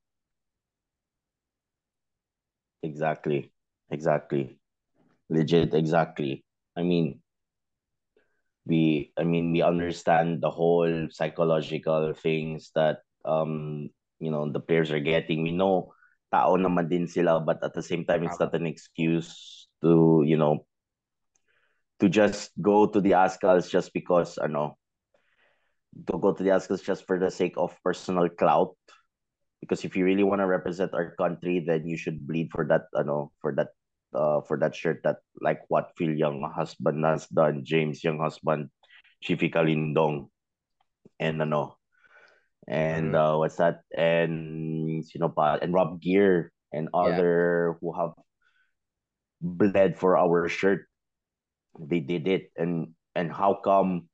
[2.84, 3.52] Exactly.
[3.89, 4.60] Exactly.
[5.30, 6.44] Legit, exactly.
[6.76, 7.22] I mean,
[8.65, 13.89] we I mean we understand the whole psychological things that um
[14.20, 15.44] you know the players are getting.
[15.44, 15.94] We know
[16.34, 20.38] tao naman din sila, but at the same time it's not an excuse to, you
[20.38, 20.65] know,
[21.99, 24.77] to just go to the Azkals just because I ano
[26.08, 28.75] to go to the Azkals just for the sake of personal clout.
[29.62, 32.91] Because if you really want to represent our country, then you should bleed for that
[32.93, 33.71] ano for that
[34.13, 38.69] uh for that shirt that like what Phil Younghusband has done, James Young husband,
[39.23, 40.29] Chieffy Caligdong,
[41.17, 41.79] and ano,
[42.67, 43.17] and Mhm.
[43.17, 43.81] uh what's that?
[43.95, 45.58] And sino pa?
[45.58, 47.17] And Rob Gier and Yeah.
[47.17, 48.13] other who have
[49.41, 50.86] bled for our shirt.
[51.80, 54.10] They did it, and and how come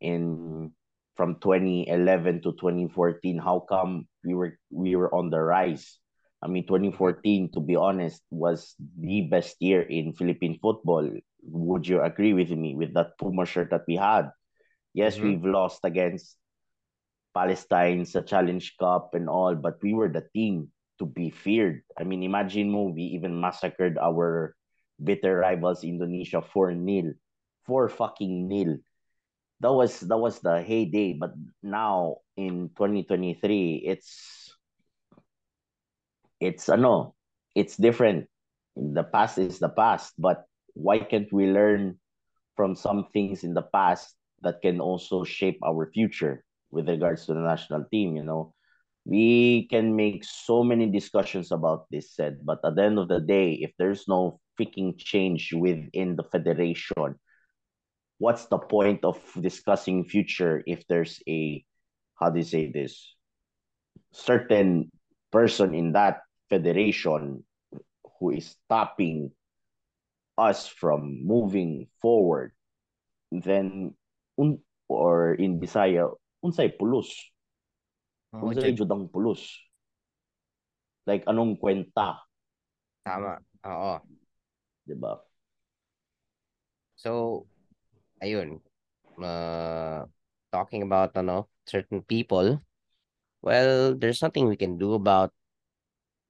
[0.00, 0.72] in
[1.16, 5.98] from 2011 to 2014 how come we were we were on the rise
[6.42, 11.10] I mean, 2014, to be honest, was the best year in Philippine football.
[11.42, 14.30] Would you agree with me with that Puma shirt that we had?
[14.94, 15.22] Yes, Mhm.
[15.22, 16.36] we've lost against
[17.34, 21.82] Palestine's a Challenge Cup and all, but we were the team to be feared.
[21.98, 24.54] I mean, imagine mo, we even massacred our
[25.02, 27.14] bitter rivals Indonesia 4-0.
[27.68, 28.80] 4 fucking nil.
[29.60, 34.48] That was that was the heyday, but now in 2023, it's
[36.40, 37.14] it's uh, ano,
[37.54, 38.26] it's different.
[38.78, 41.98] The past is the past, but why can't we learn
[42.54, 47.34] from some things in the past that can also shape our future with regards to
[47.34, 48.54] the national team, you know?
[49.04, 53.18] We can make so many discussions about this said, but at the end of the
[53.18, 57.14] day, if there's no freaking change within the federation,
[58.18, 61.64] what's the point of discussing future if there's a
[62.18, 63.14] how do you say this
[64.10, 64.90] certain
[65.30, 67.44] person in that federation
[68.18, 69.30] who is stopping
[70.36, 72.50] us from moving forward
[73.30, 73.94] then
[74.38, 76.10] un, or in Bisaya
[76.42, 77.14] unsay pulos
[78.34, 78.82] Oo, unsay Jud.
[78.82, 79.46] jud ang pulos
[81.06, 82.18] like anong kwenta
[83.06, 83.40] Tama.
[83.64, 84.17] Oo.
[84.88, 85.12] Di ba
[86.98, 87.46] So,
[88.22, 88.60] ayun.
[89.18, 90.06] Uh,
[90.52, 92.62] talking about ano, certain people,
[93.42, 95.34] well, there's nothing we can do about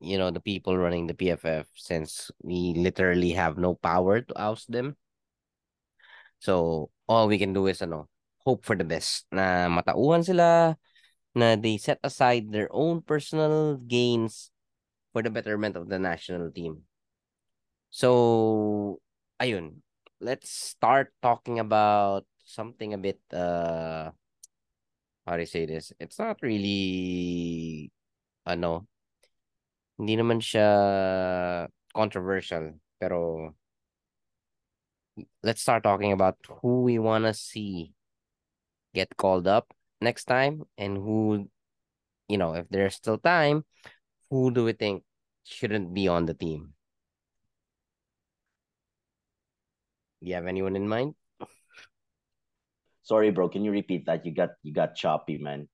[0.01, 4.71] you know the people running the PFF since we literally have no power to oust
[4.73, 4.97] them.
[6.39, 8.09] So, all we can do is ano,
[8.45, 10.77] hope for the best na matauhan sila
[11.37, 14.51] na they set aside their own personal gains
[15.13, 16.88] for the betterment of the national team.
[17.91, 19.01] So,
[19.41, 19.81] ayun.
[20.21, 24.11] Let's start talking about something a bit uh
[25.27, 25.93] how do you say this?
[26.01, 27.93] It's not really
[28.47, 28.89] ano
[29.99, 30.69] hindi naman siya
[31.95, 33.51] controversial pero
[35.43, 37.93] let's start talking about who we want to see
[38.95, 41.49] get called up next time and who
[42.29, 43.65] you know if there's still time
[44.31, 45.05] who do we think
[45.45, 46.75] shouldn't be on the team do
[50.21, 51.15] you have anyone in mind?
[53.03, 54.27] Sorry bro can you repeat that?
[54.27, 55.69] You got you got choppy man.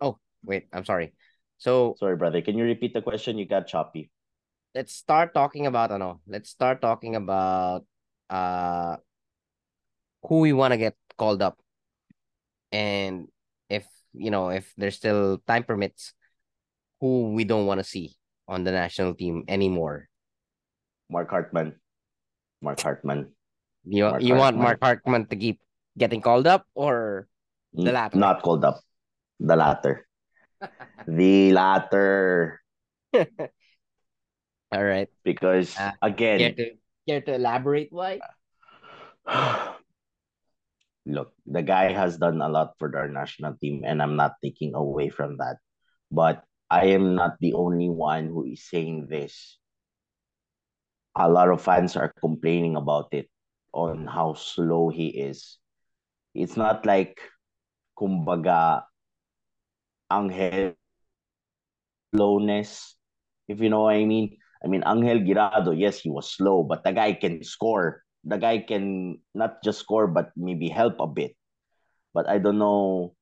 [0.00, 1.12] Oh wait i'm sorry.
[1.58, 3.36] So sorry brother can you repeat the question?
[3.36, 4.10] You got choppy.
[4.74, 6.20] Let's start talking about I know.
[6.26, 7.84] let's start talking about
[8.30, 8.96] uh
[10.24, 11.60] who we want to get called up.
[12.72, 13.28] And
[13.68, 13.84] if
[14.14, 16.14] you know if there's still time permits
[17.00, 18.16] who we don't want to see
[18.48, 20.08] on the national team anymore.
[21.10, 21.76] Mark Hartmann.
[22.62, 23.34] Mark Hartmann
[23.84, 25.60] you Mark you want Mark Hartmann to keep
[25.96, 27.28] getting called up or
[27.72, 28.80] the latter Not called up.
[29.40, 30.06] The latter.
[31.06, 32.60] the latter.
[33.14, 36.66] all right Because Uh, care again, to
[37.06, 38.18] care to elaborate why
[41.06, 44.74] look, the guy has done a lot for our national team, and I'm not taking
[44.74, 45.56] away from that.
[46.10, 49.56] But I am not the only one who is saying this.
[51.16, 53.30] A lot of fans are complaining about it
[53.74, 55.58] on how slow he is.
[56.34, 57.18] It's not like
[57.98, 58.86] kumbaga
[60.12, 60.74] Angel
[62.14, 62.94] slowness,
[63.48, 64.38] if you know what I mean.
[64.64, 68.02] I mean, Angel Guirado, yes, he was slow, but the guy can score.
[68.24, 71.36] The guy can not just score, but maybe help a bit.
[72.14, 73.14] But I don't know,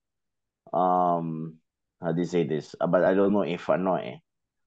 [0.72, 1.58] um,
[2.00, 2.74] how do you say this?
[2.80, 4.18] Uh, But I don't know if ano eh.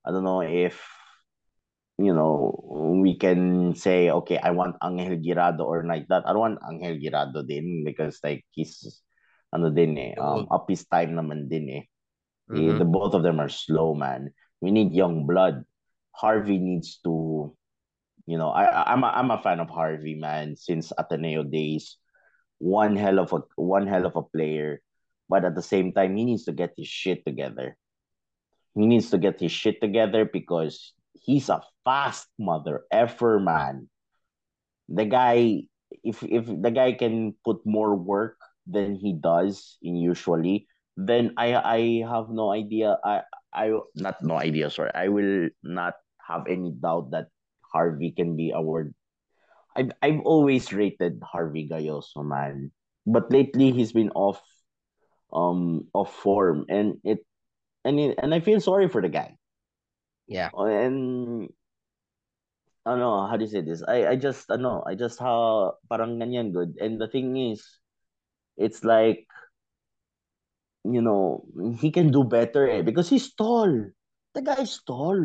[0.05, 0.81] I don't know if
[1.97, 2.51] you know
[3.01, 6.23] we can say okay, I want Angel Guirado or like that.
[6.27, 9.01] I don't want Angel Guirado din because like he's
[9.53, 11.83] ano din eh, um, up his time naman din eh.
[12.49, 12.79] Mhm.
[12.79, 14.31] The both of them are slow, man.
[14.61, 15.65] We need young blood.
[16.15, 17.51] Harvey needs to,
[18.25, 21.97] you know, I I- I'm a, I'm a fan of Harvey, man, since Ateneo days.
[22.59, 24.79] One hell of a one hell of a player,
[25.27, 27.75] but at the same time, he needs to get his shit together.
[28.75, 30.94] He needs to get his shit together because
[31.25, 33.89] he's a fast mother effer, man.
[34.89, 35.65] The guy,
[36.03, 40.67] if if the guy can put more work than he does in usually,
[40.97, 42.97] then I I have no idea.
[43.03, 44.69] I I not no idea.
[44.69, 47.33] Sorry, I will not have any doubt that
[47.73, 48.93] Harvey can be our.
[49.75, 52.71] I've I've always rated Jarvey Gayoso, man,
[53.05, 54.41] but lately he's been off
[55.33, 57.25] um off form, and it
[57.83, 59.35] and it, and I feel sorry for the guy.
[60.27, 61.49] Yeah And
[62.85, 63.81] ano, how do you say this?
[63.81, 66.77] I I just ano, I just how parang ganyan good.
[66.77, 67.65] And the thing is,
[68.57, 69.25] it's like
[70.85, 71.41] you know,
[71.81, 73.89] he can do better eh, because he's tall.
[74.37, 75.17] The guy is tall.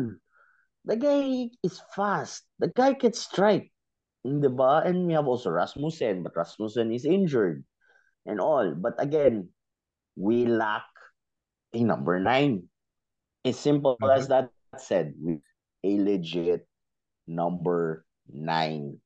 [0.85, 2.43] the guy is fast.
[2.59, 3.71] The guy can strike.
[4.25, 4.85] Diba?
[4.85, 7.63] And we have also Rasmussen, but Rasmussen is injured
[8.25, 8.73] and all.
[8.73, 9.49] But again,
[10.15, 10.85] we lack
[11.73, 12.69] a number nine.
[13.45, 14.17] As simple mm-hmm.
[14.17, 15.39] as that said, we
[15.83, 16.67] a legit
[17.27, 18.99] number nine.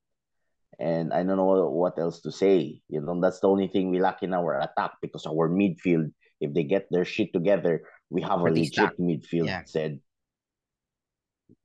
[0.78, 2.82] And I don't know what else to say.
[2.90, 6.12] You know, that's the only thing we lack in our attack because our midfield,
[6.42, 9.00] if they get their shit together, we have pretty a legit stacked.
[9.00, 9.64] midfield yeah.
[9.66, 10.00] said.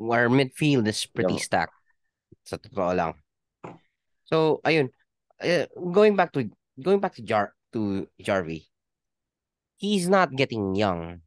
[0.01, 1.41] Our midfield is pretty yeah.
[1.41, 1.75] stacked.
[2.47, 3.19] Sa totoo lang.
[4.31, 4.95] So, ayun.
[5.43, 6.47] Uh, going back to
[6.79, 8.71] going back to Jar to Jarvey.
[9.77, 11.25] He's not getting young.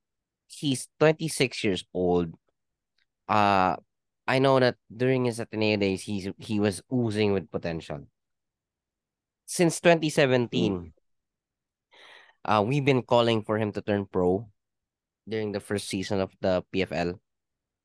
[0.48, 2.38] He's 26 years old.
[3.34, 3.82] Uh
[4.30, 8.08] I know that during his Ateneo days, he's he was oozing with potential.
[9.50, 10.92] Since 2017, mm.
[12.46, 14.48] uh, we've been calling for him to turn pro
[15.28, 17.20] during the first season of the PFL.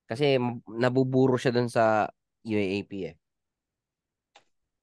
[0.06, 0.38] Kasi
[0.70, 2.06] nabuburo siya dun sa
[2.46, 3.16] UAAP eh.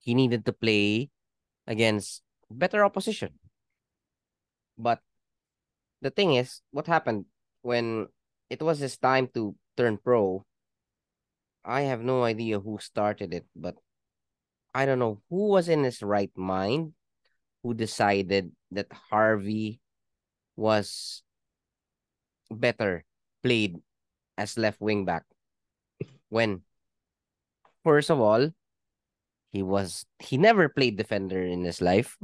[0.04, 1.08] He needed to play
[1.66, 3.40] against better opposition.
[4.78, 5.00] But
[6.04, 7.32] the thing is, what happened
[7.64, 8.12] when
[8.52, 10.44] it was his time to turn pro?
[11.66, 13.76] I have no idea who started it, but
[14.74, 16.94] I don't know who was in his right mind
[17.64, 19.82] who decided that Harvey
[20.56, 21.24] was
[22.52, 23.04] better
[23.42, 23.82] played
[24.38, 25.24] as left wing back
[26.30, 26.62] when
[27.84, 28.50] first of all
[29.52, 32.18] he was he never played defender in his life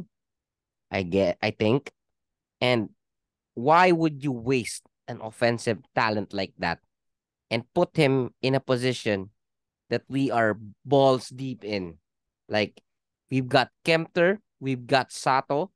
[0.92, 1.92] i get i think.
[2.62, 2.90] And
[3.56, 6.78] why would you waste an offensive talent like that
[7.52, 9.30] and put him in a position
[9.92, 10.56] that we are
[10.88, 12.00] balls deep in.
[12.48, 12.80] Like
[13.30, 15.70] we've got Kempter, we've got Sato,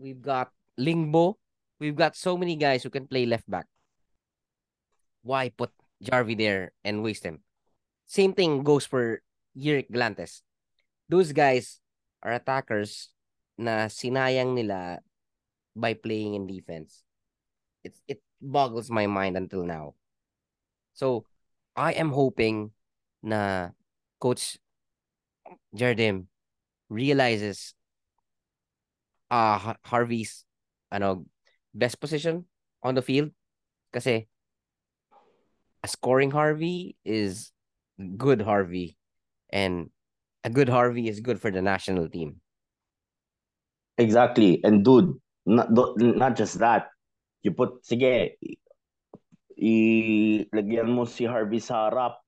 [0.00, 0.50] we've got
[0.80, 1.36] Lingbo,
[1.78, 3.68] we've got so many guys who can play left back.
[5.22, 5.70] Why put
[6.02, 7.44] Jarvey there and waste him?
[8.06, 9.20] Same thing goes for
[9.54, 10.40] Yrick Gallantes.
[11.08, 11.80] Those guys
[12.22, 13.12] are attackers
[13.58, 15.04] na sinayang nila
[15.76, 17.04] by playing in defense.
[17.84, 19.94] It it boggles my mind until now.
[20.96, 21.28] So
[21.76, 22.72] I am hoping
[23.20, 23.76] na
[24.18, 24.56] Coach
[25.76, 26.32] Jardim
[26.88, 27.76] realizes
[29.30, 30.48] uh Harvey's
[30.90, 31.26] ano
[31.74, 32.48] best position
[32.80, 33.28] on the field
[33.92, 34.24] kasi
[35.84, 37.52] a scoring Harvey is
[38.16, 38.96] good Harvey
[39.52, 39.90] and
[40.44, 42.40] a good Harvey is good for the national team.
[43.98, 44.64] Exactly.
[44.64, 45.12] And dude,
[45.44, 46.88] not not just that.
[47.42, 48.38] You put sige
[49.56, 52.20] ilagyan mo si Harvey sa harap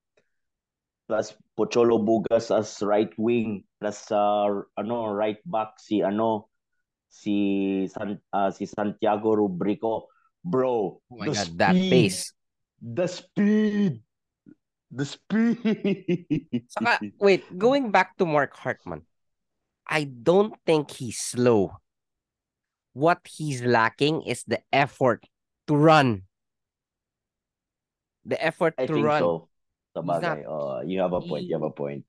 [1.09, 6.49] plus Pocholo Bugas as right wing plus uh, ano right back si ano
[7.09, 10.09] si San, uh, si Santiago Rublico.
[10.39, 12.31] Bro oh my god speed, that pace.
[12.79, 13.99] The speed.
[14.89, 16.65] The speed.
[16.71, 19.03] Saka, wait going back to Mark Hartmann
[19.89, 21.81] I don't think he's slow.
[22.93, 25.25] What he's lacking is the effort
[25.65, 26.28] to run
[28.25, 29.49] the effort I to run so.
[29.95, 30.21] Sabagay.
[30.21, 31.43] Not, uh, you have a point.
[31.43, 32.05] He, you have a point.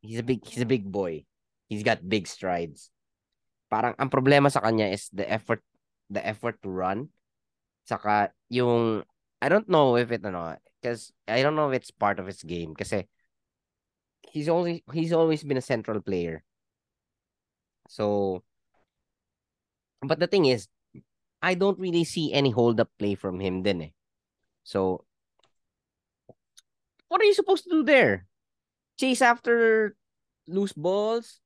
[0.00, 1.26] He's a big he's a big boy.
[1.68, 2.90] He's got big strides.
[3.68, 5.60] Parang ang problema sa kanya is the effort
[6.10, 7.10] the effort to run.
[7.84, 9.02] Saka yung
[9.42, 12.46] I don't know if it ano because I don't know if it's part of his
[12.46, 13.10] game kasi
[14.30, 16.46] he's only he's always been a central player.
[17.90, 18.40] So
[20.06, 20.70] but the thing is
[21.42, 23.92] I don't really see any hold up play from him then eh.
[24.62, 25.04] So
[27.14, 28.26] what are you supposed to do there?
[28.98, 29.94] Chase after
[30.50, 31.38] loose balls,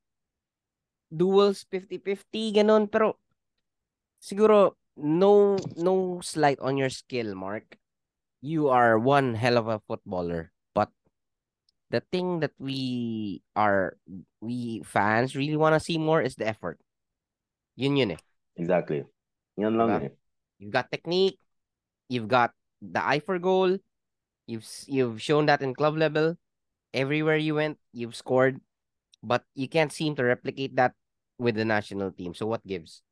[1.13, 2.89] duels 50-50, ganun.
[2.89, 3.21] Pero
[4.17, 7.77] siguro no no slight on your skill, Mark.
[8.41, 10.89] You are one hell of a footballer, but
[11.93, 14.01] the thing that we are
[14.41, 16.81] we fans really want to see more is the effort.
[17.77, 18.23] Yun yun eh.
[18.57, 19.05] Exactly.
[19.61, 20.01] Yan lang diba?
[20.09, 20.13] eh.
[20.65, 21.37] You've got technique,
[22.09, 23.77] you've got the eye for goal,
[24.49, 26.41] You've you've shown that in club level.
[26.97, 28.65] Everywhere you went, you've scored,
[29.21, 30.97] but you can't seem to replicate that
[31.37, 32.33] with the national team.
[32.33, 33.05] So what gives?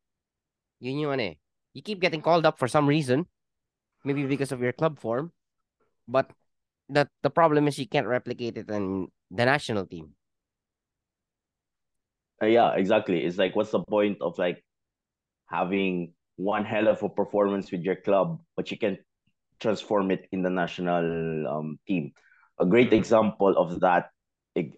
[0.81, 1.35] Yun yung ano eh.
[1.77, 3.29] You keep getting called up for some reason,
[4.01, 5.29] maybe because of your club form,
[6.09, 6.33] but
[6.89, 10.17] the the problem is you can't replicate it in the national team.
[12.41, 13.21] Uh, yeah, exactly.
[13.21, 14.63] It's like, what's the point of like
[15.49, 18.97] having one hell of a performance with your club, but you can
[19.59, 22.11] transform it in the national um, team.
[22.59, 22.95] A great mm-hmm.
[22.97, 24.09] example of that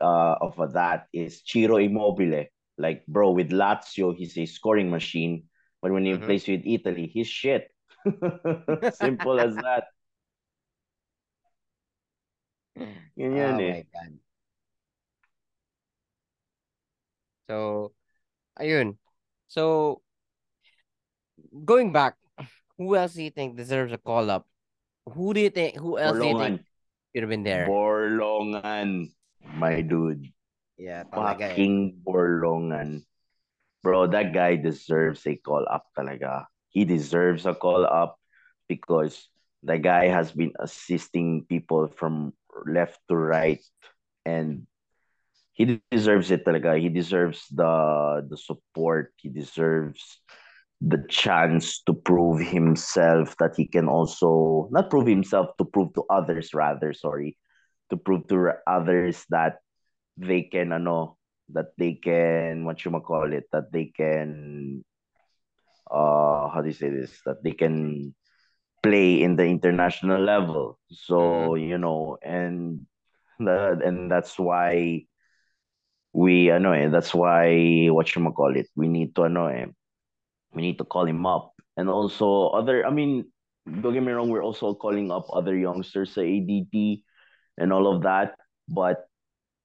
[0.02, 2.46] uh, of that is Ciro Immobile.
[2.78, 5.44] Like, bro, with Lazio, he's a scoring machine.
[5.82, 6.26] But when he mm-hmm.
[6.26, 7.72] plays with Italy, he's shit.
[8.94, 9.86] Simple as that.
[13.16, 13.72] Yun Oh eh.
[13.72, 14.20] my God.
[17.50, 17.92] So,
[18.60, 18.96] ayun.
[19.48, 20.02] So,
[21.66, 22.16] going back,
[22.78, 24.48] who else do you think deserves a call up?
[25.14, 25.76] Who do you think?
[25.78, 26.66] Who else do you think Borlongan.
[27.14, 27.68] should have been there?
[27.68, 29.12] Borlongan.
[29.56, 30.30] My dude.
[30.78, 31.50] yeah, talaga eh.
[31.56, 33.04] Fucking Borlongan.
[33.84, 36.46] Bro, that guy deserves a call up talaga.
[36.70, 38.20] He deserves a call up
[38.68, 39.28] because
[39.64, 42.34] the guy has been assisting people from
[42.68, 43.64] left to right
[44.26, 44.68] and
[45.60, 46.80] he deserves it talaga.
[46.80, 49.12] He deserves the the support.
[49.20, 50.24] He deserves
[50.82, 56.04] the chance to prove himself that he can also not prove himself to prove to
[56.10, 57.38] others rather sorry
[57.90, 59.60] to prove to others that
[60.18, 61.18] they can ano
[61.52, 64.84] that they can what you call it that they can
[65.92, 68.14] uh how do you say this that they can
[68.84, 71.68] play in the international level so Mhm.
[71.70, 72.86] you know and
[73.40, 75.04] the, and that's why
[76.14, 79.68] we ano eh that's why what you call it we need to ano eh
[80.54, 81.54] we need to call him up.
[81.78, 83.32] And also other I mean
[83.66, 87.04] don't get me wrong we're also calling up other youngsters sa ADT
[87.58, 88.36] and all of that.
[88.68, 89.06] But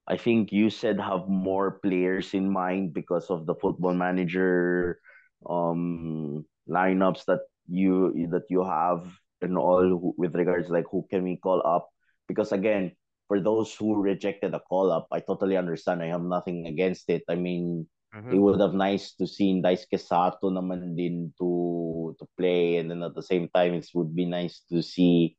[0.07, 5.01] I think you said have more players in mind because of the football manager
[5.49, 9.05] um lineups that you that you have
[9.41, 11.89] and all with regards like who can we call up?
[12.29, 12.93] Because again
[13.29, 16.03] for those who rejected the call up I totally understand.
[16.03, 17.25] I have nothing against it.
[17.29, 17.89] I mean
[18.31, 18.41] it Mhm.
[18.41, 23.15] would have nice to see Daisuke Sato naman din to to play and then at
[23.15, 25.37] the same time it would be nice to see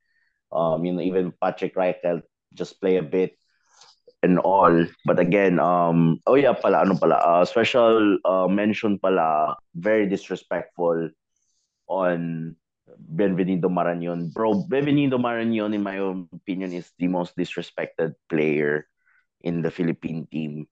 [0.51, 2.23] um you know even Patrick Reichelt
[2.53, 3.35] just play a bit
[4.23, 4.85] and all.
[5.05, 11.09] But again, um, oh yeah pala, ano pala, uh, special uh, mention pala, very disrespectful
[11.87, 12.55] on
[13.13, 14.33] Bienvenido Marañon.
[14.33, 18.87] Bro, Bienvenido Marañon, in my own opinion, is the most disrespected player
[19.41, 20.65] in the Philippine team.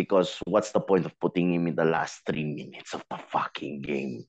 [0.00, 3.84] Because what's the point of putting him in the last three minutes of the fucking
[3.84, 4.24] game?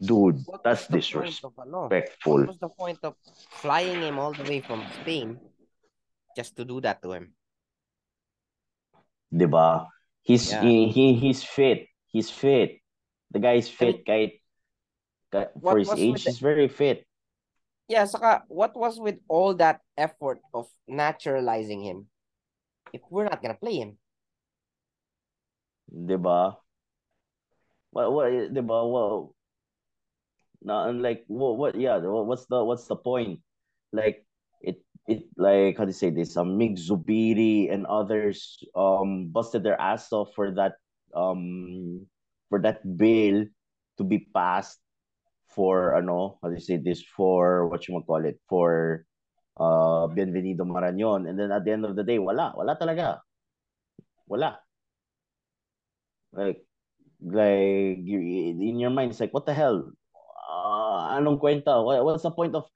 [0.00, 1.80] Dude, What that's was the point of ano?
[1.92, 2.32] disrespectful.
[2.32, 3.12] Uh, what was the point of
[3.60, 5.36] flying him all the way from Spain
[6.32, 7.36] just to do that to him?
[9.28, 9.92] Diba?
[10.24, 10.64] He's Yeah.
[10.64, 11.92] he, he he's fit.
[12.08, 12.80] He's fit.
[13.36, 14.40] The guy's fit kahit
[15.28, 17.04] Ka- for his age, he's very fit.
[17.84, 22.08] yeah, saka what was with all that effort of naturalizing him
[22.96, 23.99] if we're not gonna play him?
[25.90, 26.56] Diba?
[27.90, 28.78] What, what, diba?
[28.86, 29.34] Well,
[30.62, 33.40] na, like, what, what, yeah, what's the, what's the point?
[33.92, 34.24] Like,
[34.62, 36.36] it, it, like, how do you say this?
[36.36, 40.74] Um, Mig Zubiri and others, um, busted their ass off for that,
[41.14, 42.06] um,
[42.48, 43.46] for that bill
[43.98, 44.78] to be passed
[45.48, 47.02] for, ano, how do you say this?
[47.02, 48.38] For, what you call it?
[48.48, 49.04] For,
[49.58, 51.28] uh, Bienvenido Marañon.
[51.28, 53.18] And then at the end of the day, wala, wala talaga.
[54.28, 54.60] Wala.
[56.32, 56.62] Like,
[57.20, 59.90] like you, in your mind, it's like, what the hell?
[60.50, 61.84] Uh, anong kwenta?
[61.84, 62.66] What, what's the point of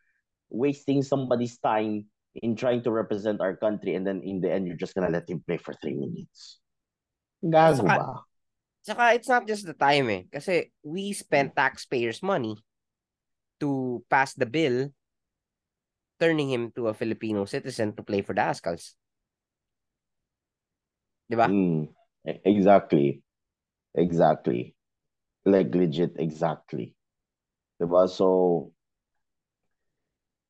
[0.50, 2.06] wasting somebody's time
[2.42, 5.28] in trying to represent our country and then in the end, you're just gonna let
[5.28, 6.60] him play for three minutes?
[7.44, 8.20] Gago Saka, ba?
[8.84, 10.22] saka it's not just the time eh.
[10.28, 12.56] Kasi we spent taxpayers' money
[13.60, 14.92] to pass the bill
[16.20, 18.94] turning him to a Filipino citizen to play for the Azkals.
[21.32, 21.48] Diba?
[21.48, 21.88] Mm,
[22.44, 23.23] exactly.
[23.94, 24.74] Exactly.
[25.44, 26.94] Like legit, exactly.
[27.80, 28.08] Diba?
[28.08, 28.72] So,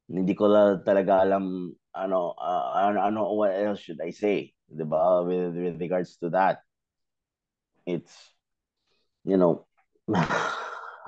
[0.09, 4.53] hindi ko la talaga alam ano, uh, ano, ano, what else should I say?
[4.69, 5.25] Diba?
[5.27, 6.61] With, with regards to that.
[7.87, 8.13] It's,
[9.25, 9.67] you know,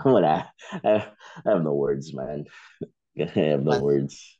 [0.05, 0.53] wala.
[0.85, 1.09] I,
[1.45, 2.45] I have no words, man.
[3.19, 3.25] I
[3.57, 4.39] have no Well, words.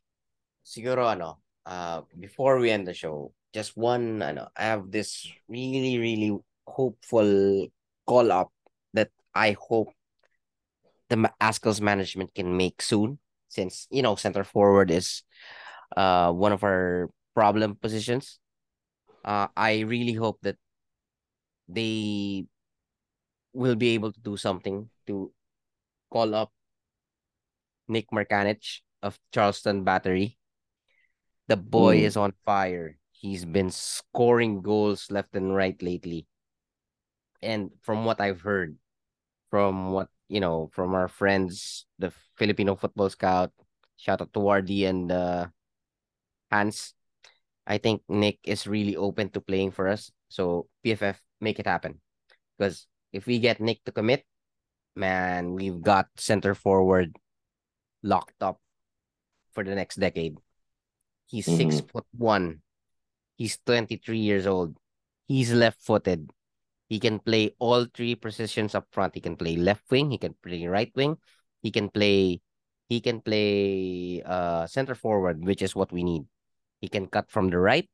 [0.63, 5.97] siguro ano, uh, before we end the show, just one, ano, I have this really,
[5.97, 6.37] really
[6.67, 7.67] hopeful
[8.07, 8.49] call up
[8.93, 9.91] that I hope
[11.09, 15.23] the Azkals management can make soon, since you know center forward is
[15.95, 18.39] uh one of our problem positions.
[19.23, 20.55] Uh, I really hope that
[21.67, 22.45] they
[23.53, 25.31] will be able to do something to
[26.09, 26.51] call up
[27.87, 30.37] Nick Markanich of Charleston Battery.
[31.47, 32.07] The boy Mm.
[32.07, 32.99] is on fire.
[33.11, 36.27] He's been scoring goals left and right lately.
[37.41, 38.77] And from what I've heard,
[39.49, 43.51] from what you know, from our friends, the Filipino football scout,
[43.95, 45.47] shout out to Wardy and uh,
[46.51, 46.93] Hans.
[47.65, 50.11] I think Nick is really open to playing for us.
[50.29, 52.01] So PFF, make it happen.
[52.57, 54.25] Because if we get Nick to commit,
[54.95, 57.15] man, we've got center forward
[58.03, 58.59] locked up
[59.53, 60.37] for the next decade.
[61.27, 61.91] He's six Mhm.
[61.91, 62.61] foot one.
[63.35, 64.77] He's 23 years old.
[65.27, 66.31] He's left footed.
[66.87, 69.15] He can play all three positions up front.
[69.15, 71.17] He can play left wing, he can play right wing,
[71.61, 72.41] he can play
[72.89, 76.23] he can play uh center forward, which is what we need.
[76.79, 77.89] He can cut from the right.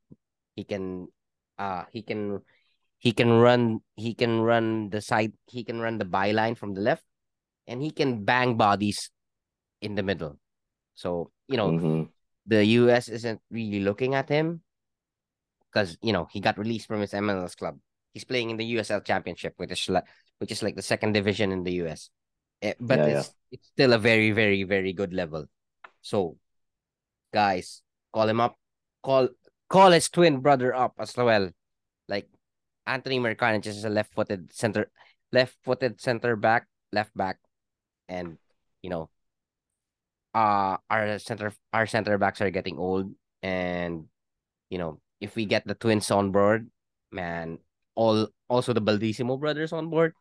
[0.54, 1.08] He can
[1.58, 2.40] uh he can
[2.98, 6.80] he can run he can run the side he can run the byline from the
[6.80, 7.02] left
[7.66, 9.10] and he can bang bodies
[9.82, 10.38] in the middle.
[10.94, 12.08] So, you know, Mhm.
[12.46, 14.62] the US isn't really looking at him
[15.68, 17.78] because you know he got released from his MLS club.
[18.14, 20.04] He's playing in the USL Championship, which is like
[20.38, 22.10] which is like the second division in the US.
[22.62, 23.20] Eh, but Yeah, yeah.
[23.20, 25.46] it's it's still a very very very good level.
[26.02, 26.38] So,
[27.32, 28.58] guys, call him up.
[29.02, 29.28] Call
[29.68, 31.50] call his twin brother up as well.
[32.08, 32.28] Like
[32.86, 34.90] Anthony Markanich is a left-footed center,
[35.32, 37.38] left-footed center back, left back,
[38.08, 38.38] and
[38.82, 39.10] you know,
[40.34, 44.06] uh our center our center backs are getting old, and
[44.70, 46.70] you know, if we get the twins on board,
[47.12, 47.58] man,
[47.94, 50.14] all also the Baldissimo brothers on board,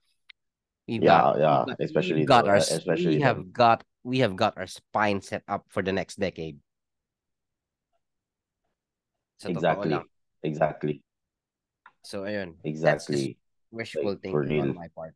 [0.87, 1.65] we've got Yeah, yeah.
[1.65, 3.53] got, Especially got the, our especially we have them.
[3.53, 6.59] got we have got our spine set up for the next decade.
[9.39, 9.99] Sa Exactly.
[10.43, 11.03] Exactly.
[12.03, 13.37] So ayun, Exactly.
[13.71, 15.15] wishful Like thinking on my part.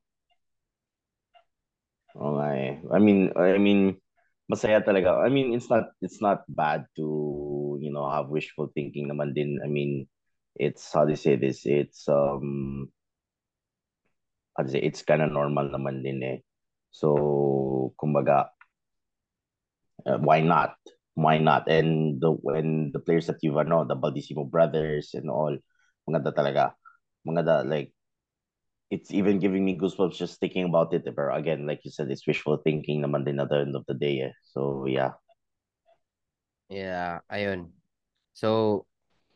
[2.18, 2.82] Oh my.
[2.90, 4.02] I mean, I mean,
[4.50, 5.22] masaya talaga.
[5.22, 9.62] I mean, it's not it's not bad to, you know, have wishful thinking naman din.
[9.62, 10.08] I mean,
[10.60, 11.66] it's how do you say this?
[11.66, 12.90] It's um
[14.58, 16.40] how do you say it's kind of normal naman din eh.
[16.90, 18.50] So, kumbaga,
[20.06, 20.76] uh, why not?
[21.14, 21.70] Why not?
[21.70, 25.58] And the when the players that you've ano, the Baldissimo brothers and all,
[26.10, 26.66] maganda talaga.
[27.22, 27.94] Maganda like
[28.90, 31.04] it's even giving me goosebumps just thinking about it.
[31.06, 33.94] But again, like you said, it's wishful thinking naman din at the end of the
[33.94, 34.32] day.
[34.32, 34.34] Eh.
[34.44, 35.18] So yeah.
[36.68, 37.72] Yeah, ayun.
[38.36, 38.84] So,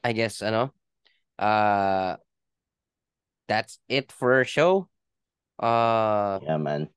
[0.03, 0.75] I guess ano,
[1.39, 2.17] uh
[3.47, 4.87] that's it for our show.
[5.59, 6.89] Uh Yeah, man.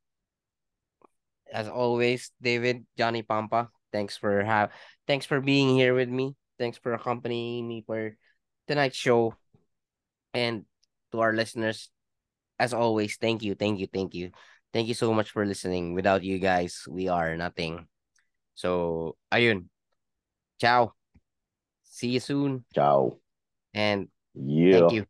[1.53, 4.71] as always, David, Johnny Pampa, thanks for have
[5.07, 6.35] thanks for being here with me.
[6.59, 8.17] Thanks for accompanying me for
[8.67, 9.35] tonight's show.
[10.35, 10.65] And
[11.13, 11.91] to our listeners,
[12.59, 14.31] as always, thank you, thank you, thank you.
[14.73, 15.95] Thank you so much for listening.
[15.95, 17.87] Without you guys, we are nothing.
[18.55, 19.71] So, ayun.
[20.59, 20.95] Ciao.
[21.85, 23.19] See you soon Ciao.
[23.73, 24.89] and Yeah.
[24.89, 25.07] thank you.